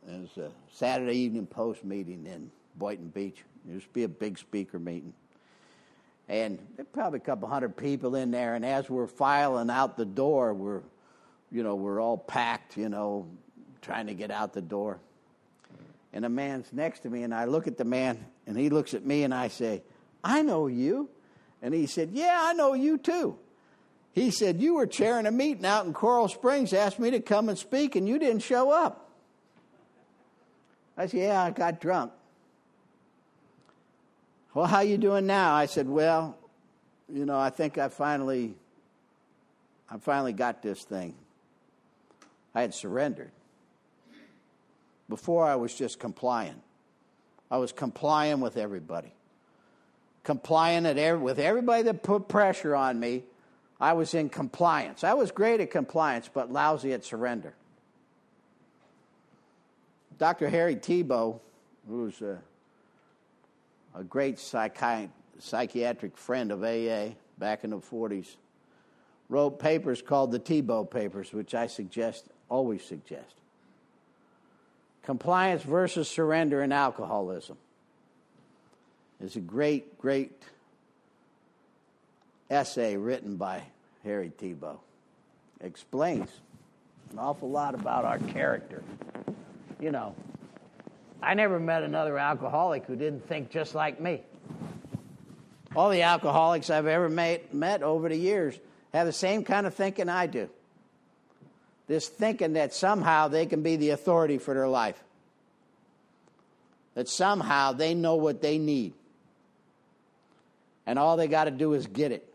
[0.08, 3.44] It was a Saturday evening post meeting in Boynton Beach.
[3.68, 5.14] It used to be a big speaker meeting.
[6.28, 10.06] And there probably a couple hundred people in there, and as we're filing out the
[10.06, 10.82] door, we're,
[11.52, 13.28] you know, we're all packed, you know,
[13.82, 15.00] trying to get out the door.
[16.14, 18.94] And a man's next to me, and I look at the man, and he looks
[18.94, 19.82] at me, and I say,
[20.24, 21.10] I know you.
[21.62, 23.38] And he said, Yeah, I know you too.
[24.14, 27.50] He said, You were chairing a meeting out in Coral Springs, asked me to come
[27.50, 29.10] and speak, and you didn't show up.
[30.98, 32.12] I said, Yeah, I got drunk.
[34.54, 35.54] Well, how you doing now?
[35.54, 36.38] I said, Well,
[37.12, 38.56] you know, I think I finally
[39.90, 41.16] I finally got this thing.
[42.54, 43.32] I had surrendered.
[45.08, 46.62] Before I was just complying.
[47.50, 49.12] I was complying with everybody
[50.30, 53.24] complying every, with everybody that put pressure on me.
[53.80, 55.04] I was in compliance.
[55.04, 57.54] I was great at compliance, but lousy at surrender.
[60.18, 60.50] Dr.
[60.50, 61.40] Harry Tiebout,
[61.88, 62.40] who's a,
[63.96, 65.10] a great psychi-
[65.40, 68.36] psychiatric friend of AA back in the 40s,
[69.30, 73.36] wrote papers called the Tiebout Papers, which I suggest, always suggest.
[75.04, 77.58] Compliance versus surrender in alcoholism
[79.22, 80.44] is a great, great
[82.50, 83.64] essay written by
[84.04, 84.80] Harry Tiebout.
[85.62, 86.30] Explains
[87.12, 88.84] an awful lot about our character.
[89.80, 90.16] You know,
[91.22, 94.22] I never met another alcoholic who didn't think just like me.
[95.76, 98.58] All the alcoholics I've ever met, met over the years
[98.94, 100.50] have the same kind of thinking I do.
[101.88, 105.02] This thinking that somehow they can be the authority for their life,
[106.96, 108.94] that somehow they know what they need
[110.90, 112.29] and all they got to do is get it,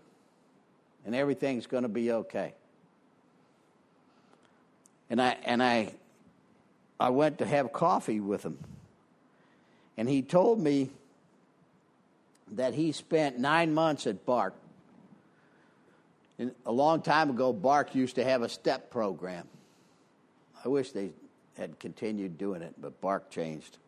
[1.04, 2.54] and everything's going to be okay.
[5.10, 5.92] And I and I
[6.98, 8.58] I went to have coffee with him,
[9.96, 10.90] and he told me
[12.52, 14.54] that he spent nine months at BARC.
[16.38, 19.46] And a long time ago, BARC used to have a step program.
[20.64, 21.10] I wish they
[21.56, 23.78] had continued doing it, but BARC changed.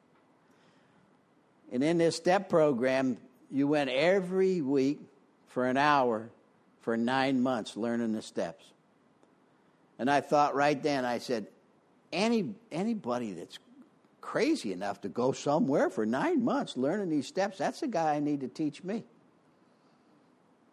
[1.72, 3.16] And in this step program,
[3.50, 5.00] you went every week
[5.48, 6.28] for an hour
[6.86, 8.64] for nine months learning the steps.
[9.98, 11.48] And I thought right then, I said,
[12.12, 13.58] any anybody that's
[14.20, 18.20] crazy enough to go somewhere for nine months learning these steps, that's the guy I
[18.20, 19.02] need to teach me.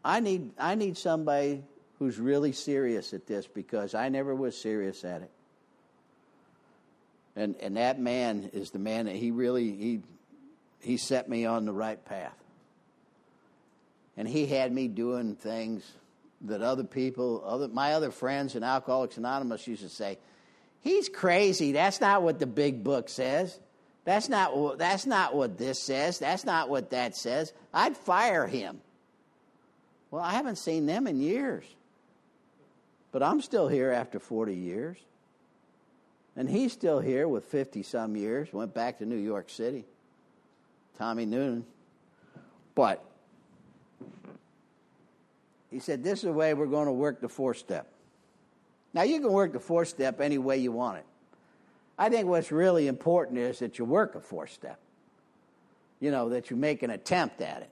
[0.05, 1.63] I need I need somebody
[1.97, 5.31] who's really serious at this because I never was serious at it.
[7.35, 10.01] And and that man is the man that he really he
[10.79, 12.37] he set me on the right path.
[14.15, 15.83] And he had me doing things
[16.43, 20.17] that other people, other, my other friends in Alcoholics Anonymous used to say,
[20.81, 21.71] he's crazy.
[21.71, 23.57] That's not what the big book says.
[24.05, 26.19] That's not, that's not what this says.
[26.19, 27.53] That's not what that says.
[27.73, 28.81] I'd fire him.
[30.11, 31.63] Well, I haven't seen them in years.
[33.11, 34.97] But I'm still here after 40 years.
[36.35, 38.51] And he's still here with 50 some years.
[38.51, 39.85] Went back to New York City.
[40.97, 41.65] Tommy Noonan.
[42.75, 43.03] But
[45.73, 47.87] he said, This is the way we're going to work the four step.
[48.93, 51.05] Now, you can work the four step any way you want it.
[51.97, 54.79] I think what's really important is that you work a four step,
[55.99, 57.69] you know, that you make an attempt at it.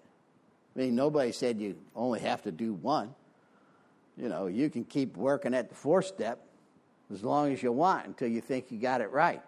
[0.75, 3.13] I mean, nobody said you only have to do one.
[4.17, 6.39] You know, you can keep working at the four step
[7.13, 9.41] as long as you want until you think you got it right.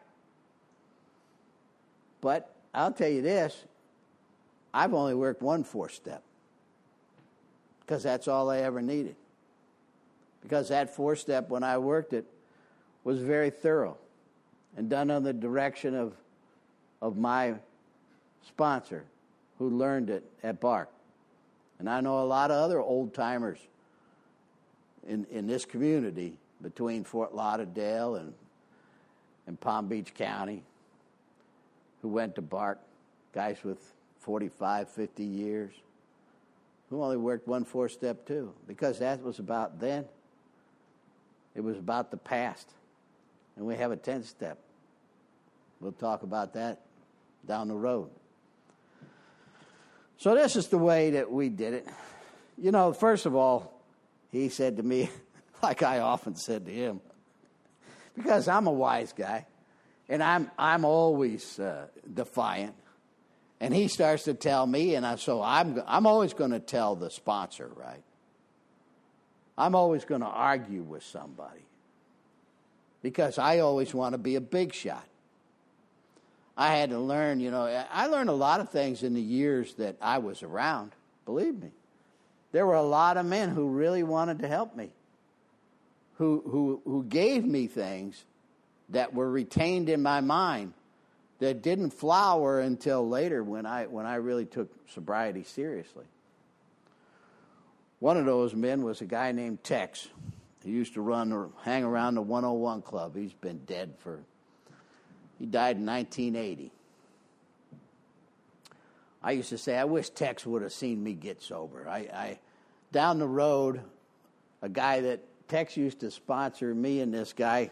[2.21, 3.65] But I'll tell you this
[4.73, 6.23] I've only worked one four step
[7.85, 9.15] because that's all I ever needed.
[10.41, 12.25] Because that four step, when I worked it,
[13.03, 13.97] was very thorough
[14.77, 16.13] and done under the direction of,
[17.01, 17.55] of my
[18.47, 19.03] sponsor
[19.59, 20.89] who learned it at BARC.
[21.79, 23.59] And I know a lot of other old timers
[25.07, 28.33] in, in this community between Fort Lauderdale and,
[29.47, 30.63] and Palm Beach County
[32.01, 32.79] who went to BARC,
[33.33, 33.79] guys with
[34.19, 35.71] 45, 50 years
[36.93, 40.05] who only worked one four step too, because that was about then.
[41.55, 42.69] It was about the past.
[43.55, 44.59] And we have a 10 step.
[45.79, 46.81] We'll talk about that
[47.47, 48.11] down the road.
[50.17, 51.87] So this is the way that we did it.
[52.59, 53.81] You know, first of all,
[54.31, 55.09] he said to me,
[55.63, 57.01] like I often said to him,
[58.15, 59.47] because I'm a wise guy,
[60.07, 62.75] and I'm I'm always uh, defiant.
[63.63, 66.97] And he starts to tell me, and I, so I'm I'm always going to tell
[66.97, 68.03] the sponsor, right?
[69.57, 71.63] I'm always going to argue with somebody
[73.01, 75.07] because I always want to be a big shot.
[76.57, 79.75] I had to learn, you know, I learned a lot of things in the years
[79.75, 80.91] that I was around,
[81.23, 81.71] believe me.
[82.51, 84.89] There were a lot of men who really wanted to help me,
[86.15, 88.25] who, who, who gave me things
[88.89, 90.73] that were retained in my mind
[91.43, 96.05] that didn't flower until later when I, when I really took sobriety seriously.
[97.99, 100.07] One of those men was a guy named Tex.
[100.63, 103.17] He used to run or hang around the 101 Club.
[103.17, 104.19] He's been dead for
[105.37, 106.71] he died in 1980.
[109.21, 111.89] I used to say, I wish Tex would have seen me get sober.
[111.89, 112.39] I, I
[112.93, 113.81] down the road,
[114.61, 115.19] a guy that
[115.49, 117.71] Tex used to sponsor me and this guy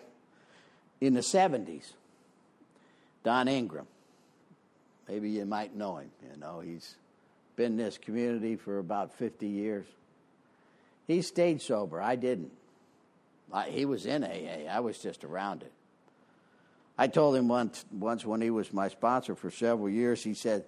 [1.00, 1.94] in the 70s,
[3.24, 3.88] Don Ingram.
[5.08, 6.12] Maybe you might know him.
[6.32, 6.96] You know, he's
[7.56, 9.86] been in this community for about 50 years.
[11.08, 12.02] He stayed sober.
[12.02, 12.52] I didn't.
[13.52, 14.72] I, he was in AA.
[14.72, 15.72] I was just around it.
[16.98, 20.66] I told him once, once when he was my sponsor for several years, he said,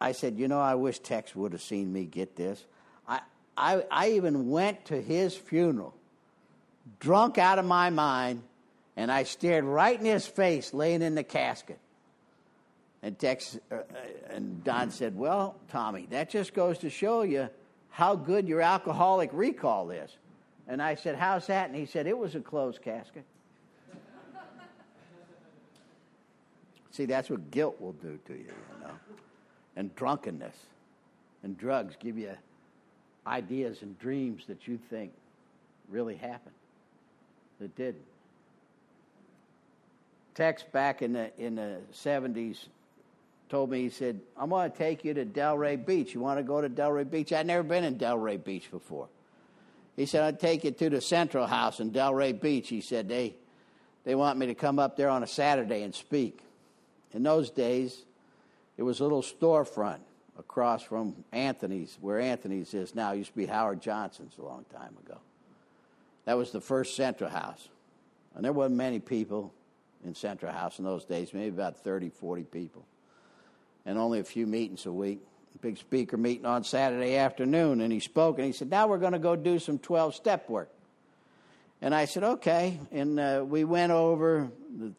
[0.00, 2.64] I said, you know, I wish Tex would have seen me get this.
[3.08, 3.20] I,
[3.56, 5.94] I, I even went to his funeral,
[7.00, 8.42] drunk out of my mind,
[8.98, 11.78] and I stared right in his face, laying in the casket.
[13.00, 13.76] And Tex uh,
[14.28, 17.48] and Don said, "Well, Tommy, that just goes to show you
[17.90, 20.10] how good your alcoholic recall is."
[20.66, 23.22] And I said, "How's that?" And he said, "It was a closed casket."
[26.90, 28.94] See, that's what guilt will do to you, you know.
[29.76, 30.56] And drunkenness
[31.44, 32.32] and drugs give you
[33.28, 35.12] ideas and dreams that you think
[35.88, 36.56] really happened
[37.60, 38.07] that didn't.
[40.38, 42.66] Tex back in the in the seventies
[43.48, 46.14] told me he said, I'm gonna take you to Delray Beach.
[46.14, 47.32] You wanna go to Delray Beach?
[47.32, 49.08] I'd never been in Delray Beach before.
[49.96, 52.68] He said, I'd take you to the Central House in Delray Beach.
[52.68, 53.34] He said, they
[54.04, 56.38] they want me to come up there on a Saturday and speak.
[57.12, 58.04] In those days,
[58.76, 59.98] it was a little storefront
[60.38, 63.12] across from Anthony's, where Anthony's is now.
[63.12, 65.18] It used to be Howard Johnson's a long time ago.
[66.26, 67.68] That was the first Central House.
[68.36, 69.52] And there wasn't many people
[70.04, 72.84] in Central House in those days, maybe about 30, 40 people.
[73.84, 75.20] And only a few meetings a week.
[75.60, 79.14] Big speaker meeting on Saturday afternoon, and he spoke and he said, Now we're going
[79.14, 80.70] to go do some 12 step work.
[81.82, 82.78] And I said, Okay.
[82.92, 84.92] And uh, we went over the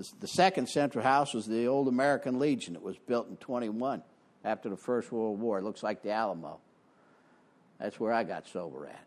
[0.00, 2.74] the, the second central house was the old American Legion.
[2.74, 4.02] It was built in 21
[4.44, 5.58] after the First World War.
[5.58, 6.58] It looks like the Alamo.
[7.78, 9.04] That's where I got sober at.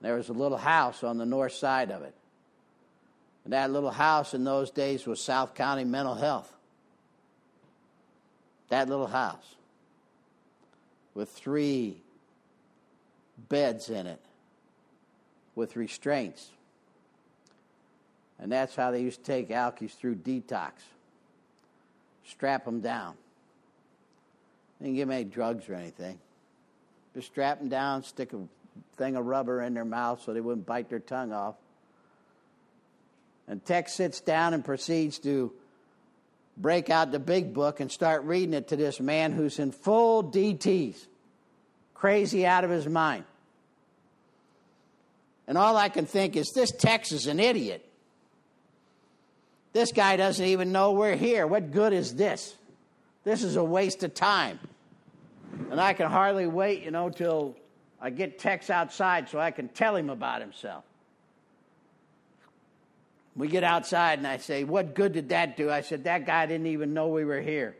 [0.00, 2.14] There was a little house on the north side of it.
[3.44, 6.54] And that little house in those days was South County Mental Health.
[8.68, 9.54] That little house
[11.14, 11.96] with three
[13.48, 14.20] beds in it
[15.54, 16.50] with restraints.
[18.38, 20.72] And that's how they used to take alkies through detox.
[22.24, 23.14] Strap them down.
[24.78, 26.18] They didn't give them any drugs or anything.
[27.14, 28.38] Just strap them down, stick a
[28.96, 31.56] thing of rubber in their mouth so they wouldn't bite their tongue off.
[33.48, 35.52] And Tex sits down and proceeds to
[36.56, 40.22] break out the big book and start reading it to this man who's in full
[40.22, 41.06] DTs,
[41.94, 43.24] crazy out of his mind.
[45.46, 47.84] And all I can think is this Tex is an idiot.
[49.72, 51.46] This guy doesn't even know we're here.
[51.46, 52.54] What good is this?
[53.24, 54.58] This is a waste of time.
[55.70, 57.56] And I can hardly wait, you know, till
[58.00, 60.84] I get Tex outside so I can tell him about himself.
[63.38, 65.70] We get outside and I say, What good did that do?
[65.70, 67.76] I said, That guy didn't even know we were here.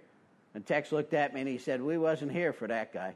[0.54, 3.14] And Tex looked at me and he said, We wasn't here for that guy.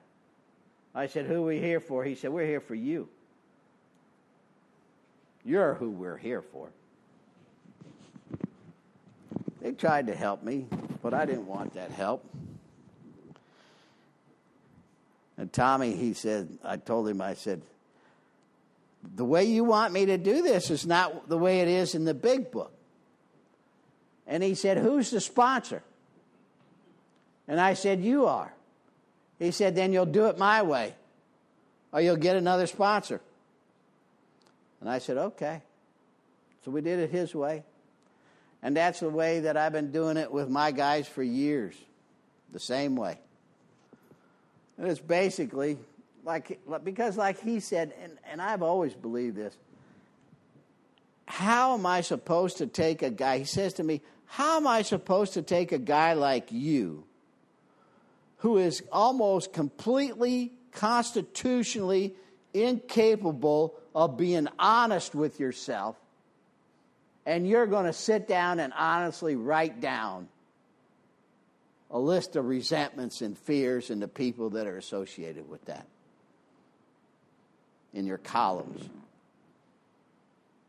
[0.92, 2.04] I said, Who are we here for?
[2.04, 3.08] He said, We're here for you.
[5.44, 6.68] You're who we're here for.
[9.60, 10.66] They tried to help me,
[11.00, 12.28] but I didn't want that help.
[15.38, 17.62] And Tommy, he said, I told him, I said,
[19.02, 22.04] the way you want me to do this is not the way it is in
[22.04, 22.72] the big book.
[24.26, 25.82] And he said, Who's the sponsor?
[27.48, 28.52] And I said, You are.
[29.38, 30.94] He said, Then you'll do it my way,
[31.92, 33.20] or you'll get another sponsor.
[34.80, 35.62] And I said, Okay.
[36.64, 37.64] So we did it his way.
[38.62, 41.74] And that's the way that I've been doing it with my guys for years.
[42.52, 43.18] The same way.
[44.78, 45.78] And it's basically
[46.24, 49.56] like, because, like he said, and, and I've always believed this
[51.26, 53.38] how am I supposed to take a guy?
[53.38, 57.04] He says to me, How am I supposed to take a guy like you,
[58.38, 62.14] who is almost completely constitutionally
[62.52, 65.96] incapable of being honest with yourself,
[67.24, 70.28] and you're going to sit down and honestly write down
[71.90, 75.86] a list of resentments and fears and the people that are associated with that
[77.92, 78.88] in your columns.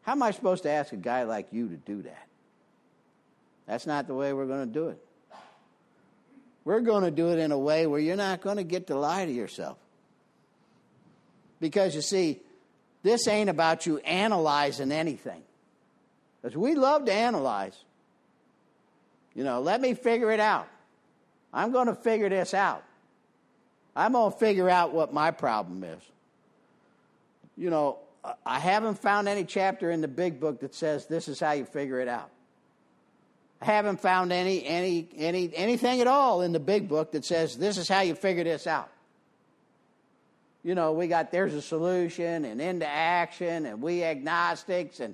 [0.04, 2.28] How am I supposed to ask a guy like you to do that?
[3.68, 5.04] That's not the way we're going to do it.
[6.66, 8.96] We're going to do it in a way where you're not going to get to
[8.96, 9.78] lie to yourself.
[11.60, 12.40] Because you see,
[13.04, 15.42] this ain't about you analyzing anything.
[16.42, 17.78] Because we love to analyze.
[19.34, 20.68] You know, let me figure it out.
[21.54, 22.84] I'm going to figure this out.
[23.96, 26.02] I'm going to figure out what my problem is.
[27.58, 28.00] You know,
[28.46, 31.66] I haven't found any chapter in the big book that says this is how you
[31.66, 32.30] figure it out.
[33.62, 37.58] I haven't found any, any, any, anything at all in the big book that says
[37.58, 38.90] this is how you figure this out.
[40.64, 45.14] You know, we got there's a solution and into action and we agnostics and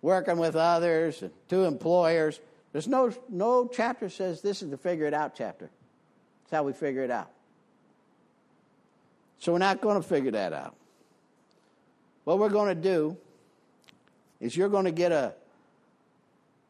[0.00, 2.40] working with others and to employers.
[2.72, 5.70] There's no, no chapter says this is the figure it out chapter.
[6.44, 7.30] It's how we figure it out.
[9.38, 10.76] So we're not going to figure that out.
[12.24, 13.16] What we're going to do
[14.40, 15.34] is you're going to get a,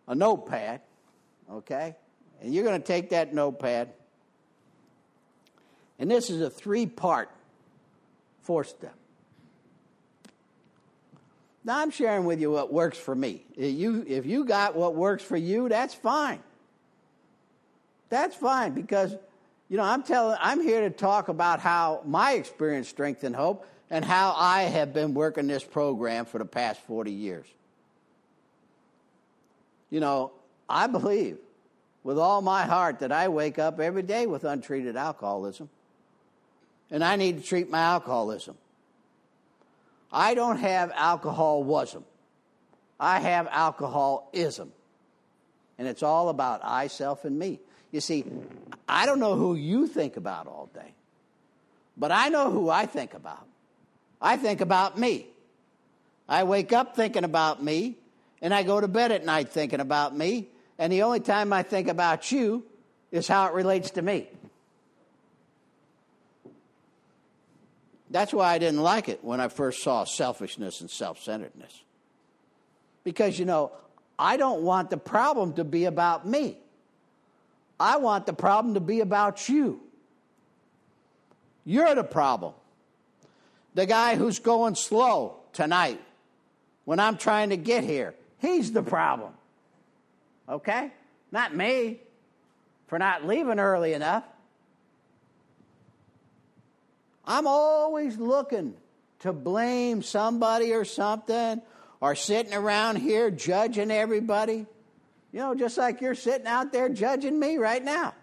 [0.09, 0.81] a notepad,
[1.51, 1.97] okay?
[2.41, 3.93] And you're going to take that notepad,
[5.99, 7.31] and this is a three part
[8.43, 8.95] four step.
[11.65, 13.45] Now, I'm sharing with you what works for me.
[13.57, 16.41] If you, if you got what works for you, that's fine.
[18.09, 19.15] That's fine because,
[19.69, 23.65] you know, I'm telling, I'm here to talk about how my experience, strength, and hope
[23.93, 27.47] and how I have been working this program for the past 40 years.
[29.91, 30.33] You know,
[30.67, 31.37] I believe
[32.03, 35.69] with all my heart that I wake up every day with untreated alcoholism,
[36.91, 38.57] and I need to treat my alcoholism.
[40.11, 42.05] I don't have alcoholism.
[42.99, 44.73] I have alcoholism.
[45.79, 47.61] And it's all about I, self, and me.
[47.91, 48.25] You see,
[48.89, 50.95] I don't know who you think about all day,
[51.99, 53.47] but I know who I think about.
[54.23, 55.27] I think about me.
[56.29, 57.97] I wake up thinking about me,
[58.41, 60.49] and I go to bed at night thinking about me,
[60.79, 62.65] and the only time I think about you
[63.11, 64.29] is how it relates to me.
[68.11, 71.83] That's why I didn't like it when I first saw selfishness and self centeredness.
[73.05, 73.73] Because, you know,
[74.19, 76.59] I don't want the problem to be about me.
[77.81, 79.81] I want the problem to be about you.
[81.65, 82.55] You're the problem
[83.75, 86.01] the guy who's going slow tonight
[86.85, 88.15] when I'm trying to get here.
[88.39, 89.33] He's the problem.
[90.49, 90.91] Okay?
[91.31, 92.01] Not me
[92.89, 94.25] for not leaving early enough.
[97.25, 98.75] I'm always looking
[99.21, 101.63] to blame somebody or something
[102.01, 104.67] or sitting around here judging everybody.
[105.33, 108.15] You know, just like you're sitting out there judging me right now.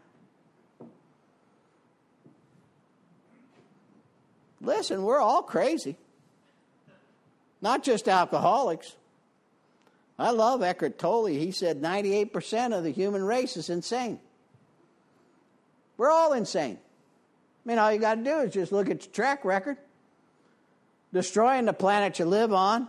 [4.62, 5.95] Listen, we're all crazy.
[7.62, 8.95] Not just alcoholics.
[10.18, 11.28] I love Eckhart Tolle.
[11.28, 14.20] He said 98% of the human race is insane.
[15.97, 16.78] We're all insane.
[17.66, 19.78] I mean, all you got to do is just look at your track record.
[21.14, 22.88] Destroying the planet you live on.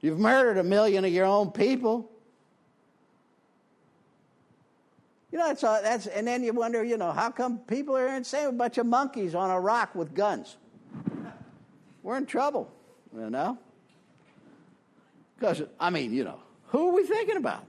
[0.00, 2.10] You've murdered a million of your own people.
[5.36, 8.08] You know, that's, all, that's, and then you wonder, you know, how come people are
[8.08, 8.46] insane?
[8.46, 10.56] A bunch of monkeys on a rock with guns.
[12.02, 12.72] We're in trouble,
[13.14, 13.58] you know?
[15.38, 17.66] Because, I mean, you know, who are we thinking about?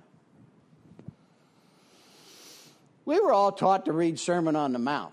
[3.04, 5.12] We were all taught to read Sermon on the Mount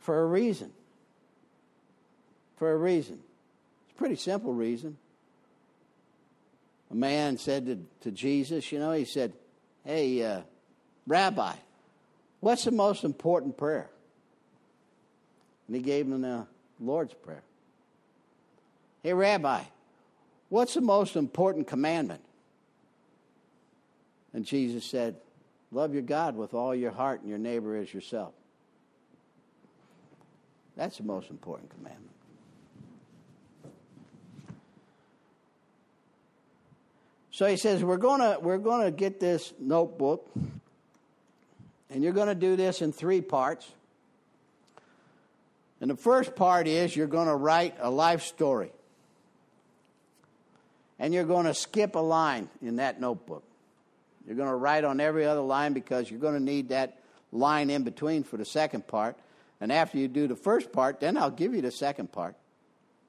[0.00, 0.72] for a reason.
[2.56, 3.20] For a reason.
[3.86, 4.98] It's a pretty simple reason.
[6.90, 9.32] A man said to, to Jesus, you know, he said,
[9.82, 10.42] Hey, uh,
[11.06, 11.54] Rabbi,
[12.40, 13.90] What's the most important prayer?
[15.66, 16.46] And he gave him the
[16.80, 17.42] Lord's Prayer.
[19.02, 19.62] Hey, Rabbi,
[20.48, 22.22] what's the most important commandment?
[24.32, 25.16] And Jesus said,
[25.72, 28.32] Love your God with all your heart and your neighbor as yourself.
[30.76, 32.10] That's the most important commandment.
[37.30, 40.28] So he says, We're going to we're to get this notebook,
[41.90, 43.68] and you're going to do this in three parts.
[45.80, 48.70] And the first part is you're going to write a life story.
[50.98, 53.42] And you're going to skip a line in that notebook.
[54.26, 56.98] You're going to write on every other line because you're going to need that
[57.32, 59.16] line in between for the second part.
[59.60, 62.36] And after you do the first part, then I'll give you the second part.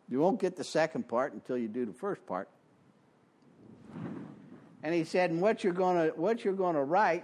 [0.10, 2.50] You won't get the second part until you do the first part.
[4.84, 7.24] And he said, and what you're going to what you're going to write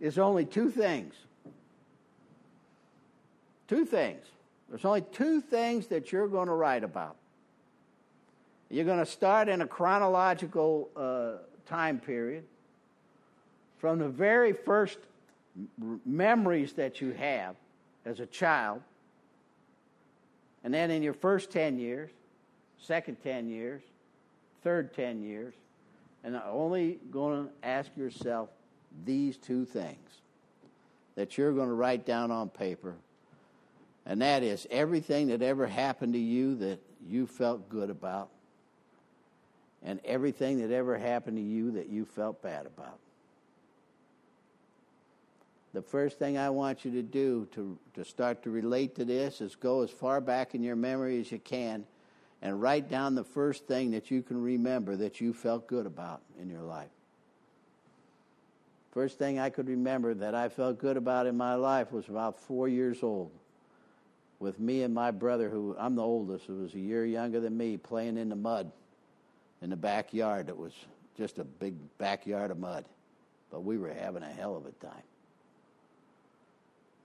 [0.00, 1.14] is only two things.
[3.68, 4.24] Two things.
[4.68, 7.16] There's only two things that you're going to write about.
[8.70, 12.44] You're going to start in a chronological uh, time period
[13.78, 14.98] from the very first
[16.06, 17.56] memories that you have
[18.04, 18.80] as a child,
[20.62, 22.10] and then in your first 10 years,
[22.78, 23.82] second 10 years,
[24.62, 25.54] third 10 years,
[26.22, 28.50] and only going to ask yourself
[29.04, 30.20] these two things
[31.14, 32.94] that you're going to write down on paper.
[34.06, 38.28] And that is everything that ever happened to you that you felt good about,
[39.82, 42.98] and everything that ever happened to you that you felt bad about.
[45.72, 49.40] The first thing I want you to do to, to start to relate to this
[49.40, 51.84] is go as far back in your memory as you can
[52.42, 56.22] and write down the first thing that you can remember that you felt good about
[56.40, 56.88] in your life.
[58.92, 62.40] First thing I could remember that I felt good about in my life was about
[62.40, 63.30] four years old
[64.40, 67.56] with me and my brother, who I'm the oldest, who was a year younger than
[67.56, 68.72] me, playing in the mud
[69.62, 70.48] in the backyard.
[70.48, 70.72] It was
[71.16, 72.84] just a big backyard of mud,
[73.50, 75.02] but we were having a hell of a time.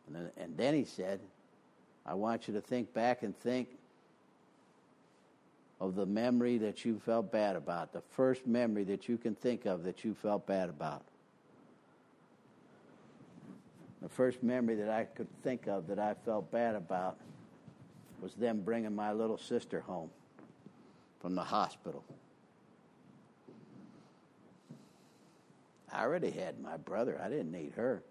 [0.08, 1.20] And then, and then he said,
[2.06, 3.68] I want you to think back and think
[5.82, 9.66] of the memory that you felt bad about, the first memory that you can think
[9.66, 11.04] of that you felt bad about.
[14.06, 17.18] The first memory that I could think of that I felt bad about
[18.22, 20.12] was them bringing my little sister home
[21.20, 22.03] from the hospital.
[25.91, 28.03] I already had my brother, I didn't need her.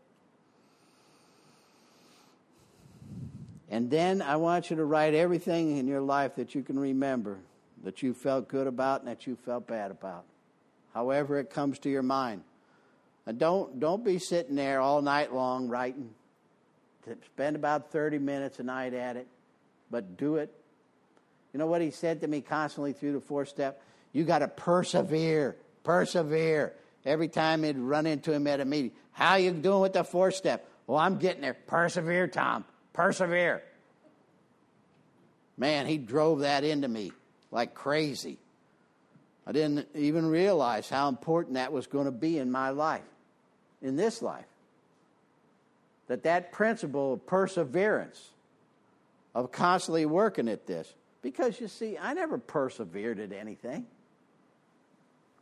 [3.71, 7.39] And then I want you to write everything in your life that you can remember
[7.85, 10.25] that you felt good about and that you felt bad about.
[10.93, 12.43] However it comes to your mind.
[13.27, 16.11] And don't don't be sitting there all night long writing.
[17.27, 19.27] Spend about 30 minutes a night at it,
[19.91, 20.53] but do it.
[21.53, 23.83] You know what he said to me constantly through the four step?
[24.13, 26.75] You got to persevere, persevere.
[27.05, 30.31] Every time he'd run into him at a meeting, how you doing with the four
[30.31, 30.67] step?
[30.87, 31.55] Well, I'm getting there.
[31.55, 32.65] Persevere, Tom.
[32.95, 33.63] Persevere.
[35.57, 37.13] Man, he drove that into me
[37.51, 38.39] like crazy.
[39.47, 43.03] I didn't even realize how important that was going to be in my life,
[43.85, 44.47] in this life.
[46.09, 48.31] That that principle of perseverance,
[49.35, 53.87] of constantly working at this, because you see, I never persevered at anything.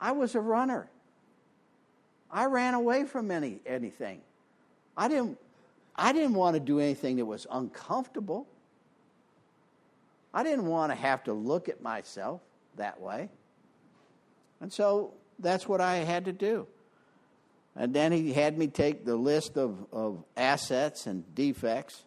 [0.00, 0.88] I was a runner.
[2.30, 4.20] I ran away from any anything.
[4.96, 5.38] I didn't
[5.96, 8.46] I didn't want to do anything that was uncomfortable.
[10.34, 12.40] I didn't want to have to look at myself
[12.76, 13.28] that way.
[14.60, 16.66] And so that's what I had to do.
[17.74, 22.02] And then he had me take the list of, of assets and defects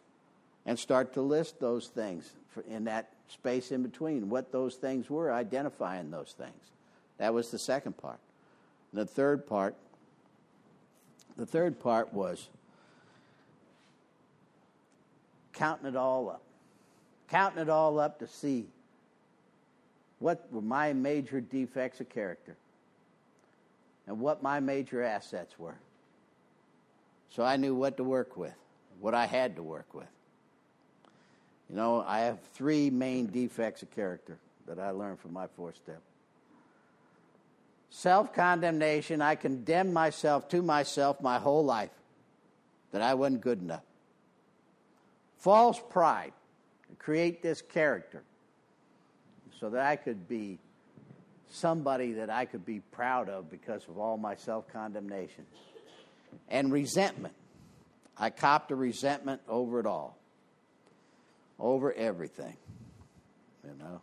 [0.65, 2.31] and start to list those things
[2.67, 6.71] in that space in between, what those things were, identifying those things.
[7.17, 8.19] That was the second part.
[8.93, 9.75] The third part,
[11.35, 12.47] the third part was
[15.53, 16.41] counting it all up.
[17.29, 18.67] Counting it all up to see
[20.19, 22.55] what were my major defects of character
[24.07, 25.77] and what my major assets were.
[27.29, 28.53] So I knew what to work with,
[28.99, 30.07] what I had to work with.
[31.69, 34.37] You know, I have three main defects of character
[34.67, 36.01] that I learned from my fourth step.
[37.89, 41.91] Self condemnation, I condemned myself to myself my whole life
[42.91, 43.83] that I wasn't good enough
[45.45, 46.33] false pride
[46.97, 48.23] create this character
[49.59, 50.57] so that I could be
[51.55, 55.45] somebody that I could be proud of because of all my self condemnation.
[56.49, 57.33] And resentment.
[58.17, 60.17] I copped a resentment over it all,
[61.59, 62.55] over everything.
[63.63, 64.01] You know,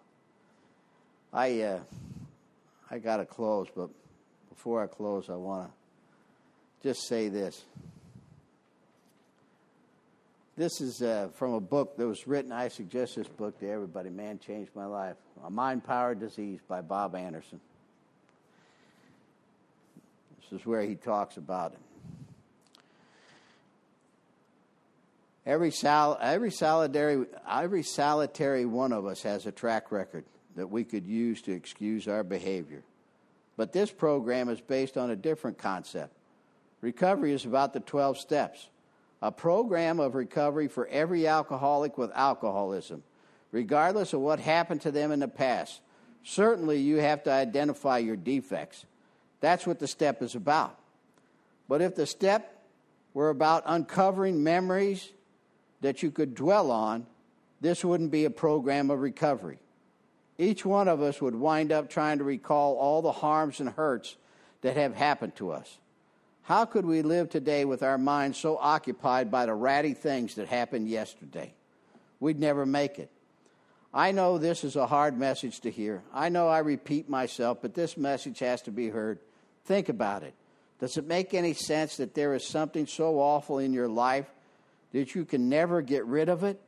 [1.32, 1.80] I uh,
[2.90, 3.90] I got to close, but
[4.50, 5.70] before I close, I want
[6.82, 7.64] to just say this.
[10.54, 12.52] This is uh, from a book that was written.
[12.52, 14.10] I suggest this book to everybody.
[14.10, 15.16] Man changed my life.
[15.44, 17.58] A Mind Power Disease by Bob Anderson.
[20.40, 21.78] This is where he talks about it.
[25.46, 30.24] Every, sal- every, solitary, every solitary one of us has a track record
[30.54, 32.82] that we could use to excuse our behavior.
[33.56, 36.14] But this program is based on a different concept.
[36.82, 38.68] Recovery is about the 12 steps,
[39.22, 43.04] a program of recovery for every alcoholic with alcoholism,
[43.52, 45.80] regardless of what happened to them in the past.
[46.24, 48.84] Certainly, you have to identify your defects.
[49.40, 50.76] That's what the step is about.
[51.68, 52.64] But if the step
[53.14, 55.08] were about uncovering memories
[55.80, 57.06] that you could dwell on,
[57.60, 59.58] this wouldn't be a program of recovery.
[60.36, 64.16] Each one of us would wind up trying to recall all the harms and hurts
[64.62, 65.78] that have happened to us.
[66.42, 70.48] How could we live today with our minds so occupied by the ratty things that
[70.48, 71.54] happened yesterday?
[72.18, 73.10] We'd never make it.
[73.94, 76.02] I know this is a hard message to hear.
[76.12, 79.18] I know I repeat myself, but this message has to be heard.
[79.66, 80.34] Think about it.
[80.80, 84.26] Does it make any sense that there is something so awful in your life
[84.92, 86.60] that you can never get rid of it?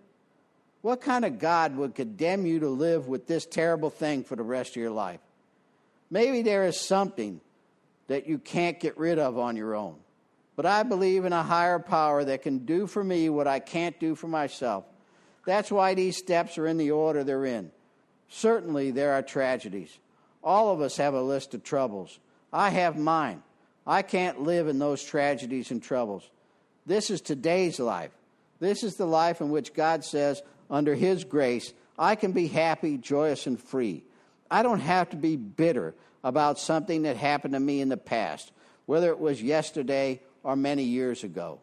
[0.83, 4.43] What kind of God would condemn you to live with this terrible thing for the
[4.43, 5.21] rest of your life?
[6.11, 7.41] Maybe there is something
[8.09, 9.97] that you can't get rid of on your own.
[10.57, 13.99] But I believe in a higher power that can do for me what I can't
[13.99, 14.85] do for myself.
[15.47, 17.71] That's why these steps are in the order they're in.
[18.29, 19.99] Certainly, there are tragedies.
[20.43, 22.19] All of us have a list of troubles.
[22.53, 23.43] I have mine.
[23.87, 26.29] I can't live in those tragedies and troubles.
[26.87, 28.13] This is today's life.
[28.61, 32.97] This is the life in which God says, under His grace, I can be happy,
[32.97, 34.05] joyous, and free.
[34.51, 35.95] I don't have to be bitter
[36.25, 38.51] about something that happened to me in the past,
[38.87, 41.61] whether it was yesterday or many years ago.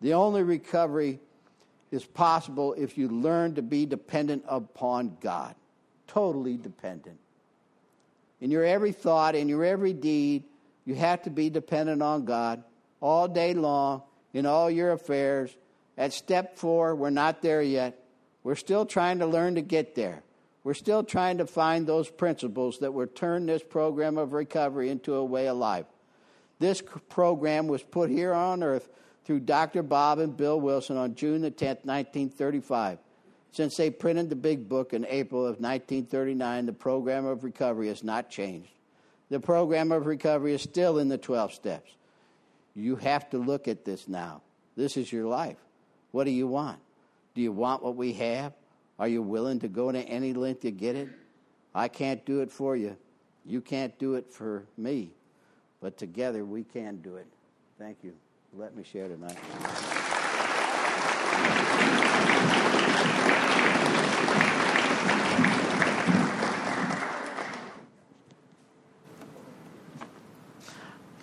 [0.00, 1.20] The only recovery
[1.90, 5.54] is possible if you learn to be dependent upon God,
[6.06, 7.18] totally dependent.
[8.40, 10.44] In your every thought, in your every deed,
[10.86, 12.64] you have to be dependent on God
[13.00, 15.54] all day long in all your affairs.
[15.98, 17.98] At step four, we're not there yet.
[18.42, 20.22] We're still trying to learn to get there.
[20.62, 25.14] We're still trying to find those principles that will turn this program of recovery into
[25.14, 25.86] a way of life.
[26.58, 28.88] This program was put here on earth
[29.24, 29.82] through Dr.
[29.82, 32.98] Bob and Bill Wilson on June the 10th, 1935.
[33.52, 38.04] Since they printed the big book in April of 1939, the program of recovery has
[38.04, 38.70] not changed.
[39.30, 41.90] The program of recovery is still in the 12 steps.
[42.74, 44.42] You have to look at this now.
[44.76, 45.56] This is your life.
[46.12, 46.78] What do you want?
[47.34, 48.52] Do you want what we have?
[49.00, 51.08] Are you willing to go to any length to get it?
[51.74, 52.98] I can't do it for you.
[53.46, 55.12] You can't do it for me.
[55.80, 57.26] But together we can do it.
[57.78, 58.12] Thank you.
[58.52, 59.38] Let me share tonight.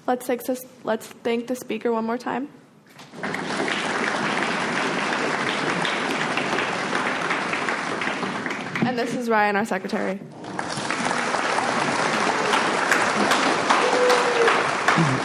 [0.07, 0.27] Let's,
[0.83, 2.49] let's thank the speaker one more time.
[8.87, 10.17] And this is Ryan, our secretary.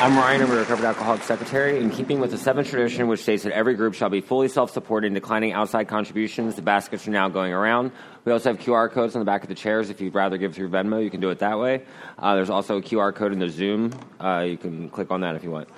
[0.02, 1.78] I'm Ryan, I'm a recovered alcoholic secretary.
[1.78, 5.14] In keeping with the seventh tradition, which states that every group shall be fully self-supporting,
[5.14, 7.92] declining outside contributions, the baskets are now going around.
[8.24, 9.90] We also have QR codes on the back of the chairs.
[9.90, 11.84] If you'd rather give through Venmo, you can do it that way.
[12.18, 13.92] Uh, there's also a QR code in the Zoom.
[14.18, 15.68] Uh, you can click on that if you want.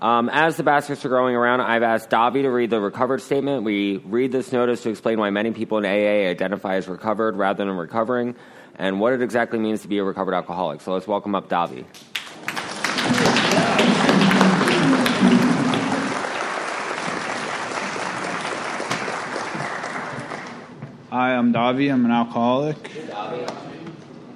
[0.00, 3.62] Um, as the baskets are going around, I've asked Davi to read the recovered statement.
[3.62, 7.64] We read this notice to explain why many people in AA identify as recovered rather
[7.64, 8.34] than recovering,
[8.74, 10.82] and what it exactly means to be a recovered alcoholic.
[10.82, 11.86] So let's welcome up Davi.
[21.08, 21.90] Hi, I'm Davi.
[21.90, 22.76] I'm an alcoholic.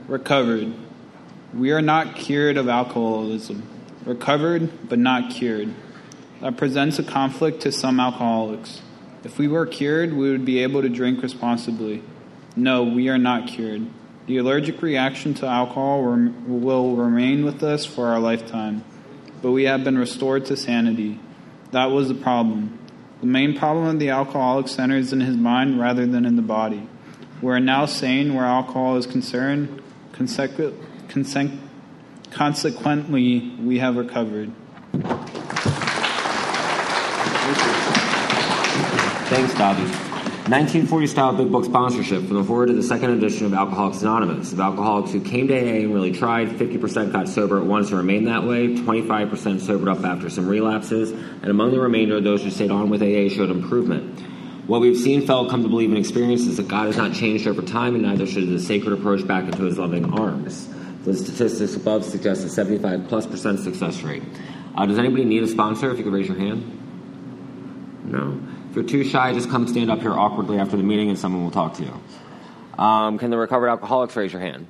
[0.08, 0.72] Recovered.
[1.52, 3.69] We are not cured of alcoholism.
[4.04, 5.74] Recovered, but not cured.
[6.40, 8.80] That presents a conflict to some alcoholics.
[9.24, 12.02] If we were cured, we would be able to drink responsibly.
[12.56, 13.86] No, we are not cured.
[14.26, 18.84] The allergic reaction to alcohol will remain with us for our lifetime,
[19.42, 21.20] but we have been restored to sanity.
[21.72, 22.78] That was the problem.
[23.20, 26.88] The main problem of the alcoholic centers in his mind rather than in the body.
[27.42, 29.82] We are now sane where alcohol is concerned.
[30.12, 30.74] Consecu-
[31.08, 31.58] conse-
[32.30, 34.52] consequently, we have recovered.
[39.30, 40.10] Thanks, Davi.
[40.50, 44.52] 1940 style big book sponsorship from the foreword to the second edition of Alcoholics Anonymous.
[44.52, 47.98] Of alcoholics who came to AA and really tried, 50% got sober at once and
[47.98, 52.50] remained that way, 25% sobered up after some relapses, and among the remainder, those who
[52.50, 54.18] stayed on with AA showed improvement.
[54.66, 57.46] What we've seen, felt, come to believe, and experienced is that God has not changed
[57.46, 60.68] over time, and neither should the sacred approach back into his loving arms.
[61.04, 64.22] The statistics above suggest a 75 plus percent success rate.
[64.74, 65.90] Uh, does anybody need a sponsor?
[65.90, 66.76] If you could raise your hand.
[68.04, 68.40] No.
[68.70, 71.42] If you're too shy, just come stand up here awkwardly after the meeting and someone
[71.42, 72.80] will talk to you.
[72.82, 74.66] Um, can the recovered alcoholics raise your hand?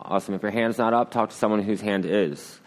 [0.00, 0.34] Awesome.
[0.34, 2.60] If your hand's not up, talk to someone whose hand is.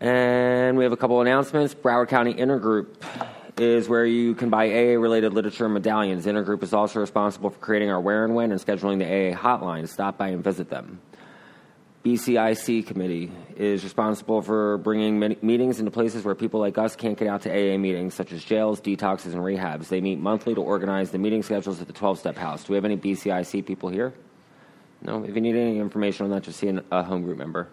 [0.00, 1.74] And we have a couple announcements.
[1.74, 2.86] Broward County Intergroup
[3.58, 6.24] is where you can buy AA related literature and medallions.
[6.24, 9.86] Intergroup is also responsible for creating our Where and When and scheduling the AA hotline.
[9.86, 11.00] Stop by and visit them.
[12.04, 17.28] BCIC committee is responsible for bringing meetings into places where people like us can't get
[17.28, 19.88] out to AA meetings, such as jails, detoxes, and rehabs.
[19.88, 22.64] They meet monthly to organize the meeting schedules at the 12 step house.
[22.64, 24.14] Do we have any BCIC people here?
[25.02, 25.24] No?
[25.24, 27.68] If you need any information on that, just see a home group member.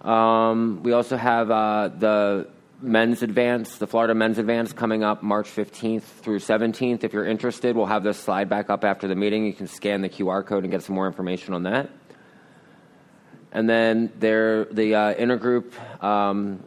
[0.00, 2.48] Um, we also have uh, the
[2.80, 7.02] men's advance, the Florida men's advance coming up March 15th through 17th.
[7.02, 9.44] If you're interested, we'll have this slide back up after the meeting.
[9.44, 11.90] You can scan the QR code and get some more information on that.
[13.52, 15.72] And then the uh, intergroup
[16.02, 16.64] um,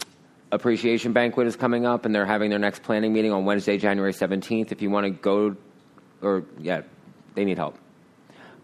[0.51, 4.13] appreciation banquet is coming up, and they're having their next planning meeting on Wednesday, January
[4.13, 4.71] 17th.
[4.71, 5.55] If you want to go,
[6.21, 6.81] or yeah,
[7.33, 7.77] they need help.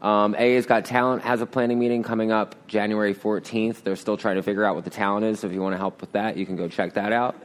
[0.02, 3.84] Um, AA's Got Talent has a planning meeting coming up January 14th.
[3.84, 5.42] They're still trying to figure out what the talent is.
[5.42, 7.36] So if you want to help with that, you can go check that out.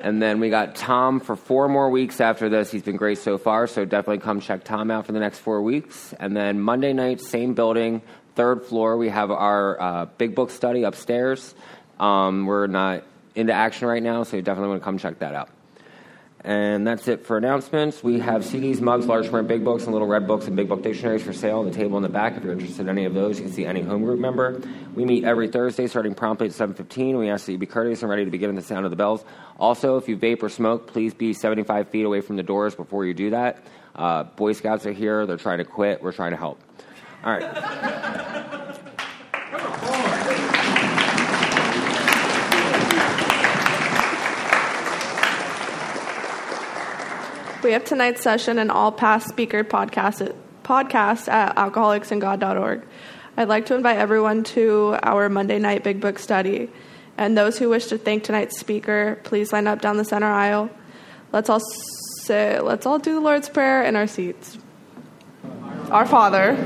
[0.00, 2.70] And then we got Tom for four more weeks after this.
[2.70, 5.62] He's been great so far, so definitely come check Tom out for the next four
[5.62, 6.12] weeks.
[6.18, 8.02] And then Monday night, same building,
[8.34, 11.54] third floor, we have our uh, big book study upstairs.
[11.98, 13.04] Um, we're not
[13.34, 15.48] into action right now, so you definitely want to come check that out.
[16.44, 18.02] And that's it for announcements.
[18.02, 20.82] We have CDs, mugs, large print big books, and little red books and big book
[20.82, 22.36] dictionaries for sale on the table in the back.
[22.36, 24.60] If you're interested in any of those, you can see any home group member.
[24.96, 27.16] We meet every Thursday starting promptly at 7.15.
[27.16, 28.96] We ask that you be courteous and ready to begin at the sound of the
[28.96, 29.24] bells.
[29.56, 33.04] Also, if you vape or smoke, please be 75 feet away from the doors before
[33.06, 33.64] you do that.
[33.94, 35.26] Uh, Boy Scouts are here.
[35.26, 36.02] They're trying to quit.
[36.02, 36.58] We're trying to help.
[37.24, 37.42] All right.
[47.62, 50.34] We have tonight's session and all past speaker podcasts,
[50.64, 52.82] podcasts at alcoholicsandgod.org.
[53.36, 56.70] I'd like to invite everyone to our Monday night Big Book study.
[57.16, 60.70] And those who wish to thank tonight's speaker, please line up down the center aisle.
[61.30, 61.60] Let's all
[62.22, 64.58] say, let's all do the Lord's Prayer in our seats.
[65.92, 66.56] Our Father.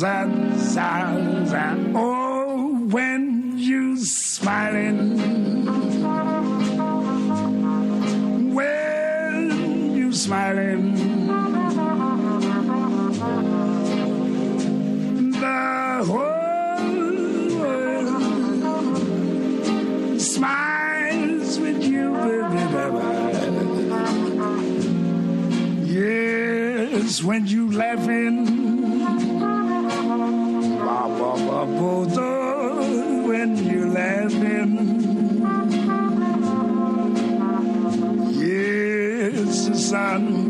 [0.00, 0.90] za, za,
[1.44, 1.76] za.
[1.94, 4.96] Oh, when you smiling,
[8.54, 10.94] when you smiling,
[15.38, 18.22] the whole world
[20.18, 23.04] smiles with you, baby, baby.
[25.92, 28.59] Yes, when you laughing.
[39.90, 40.49] sun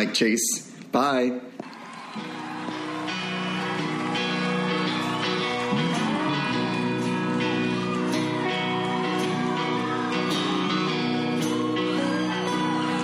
[0.00, 0.70] Mike Chase.
[0.92, 1.38] Bye.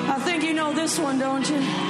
[0.09, 1.86] I think you know this one, don't you?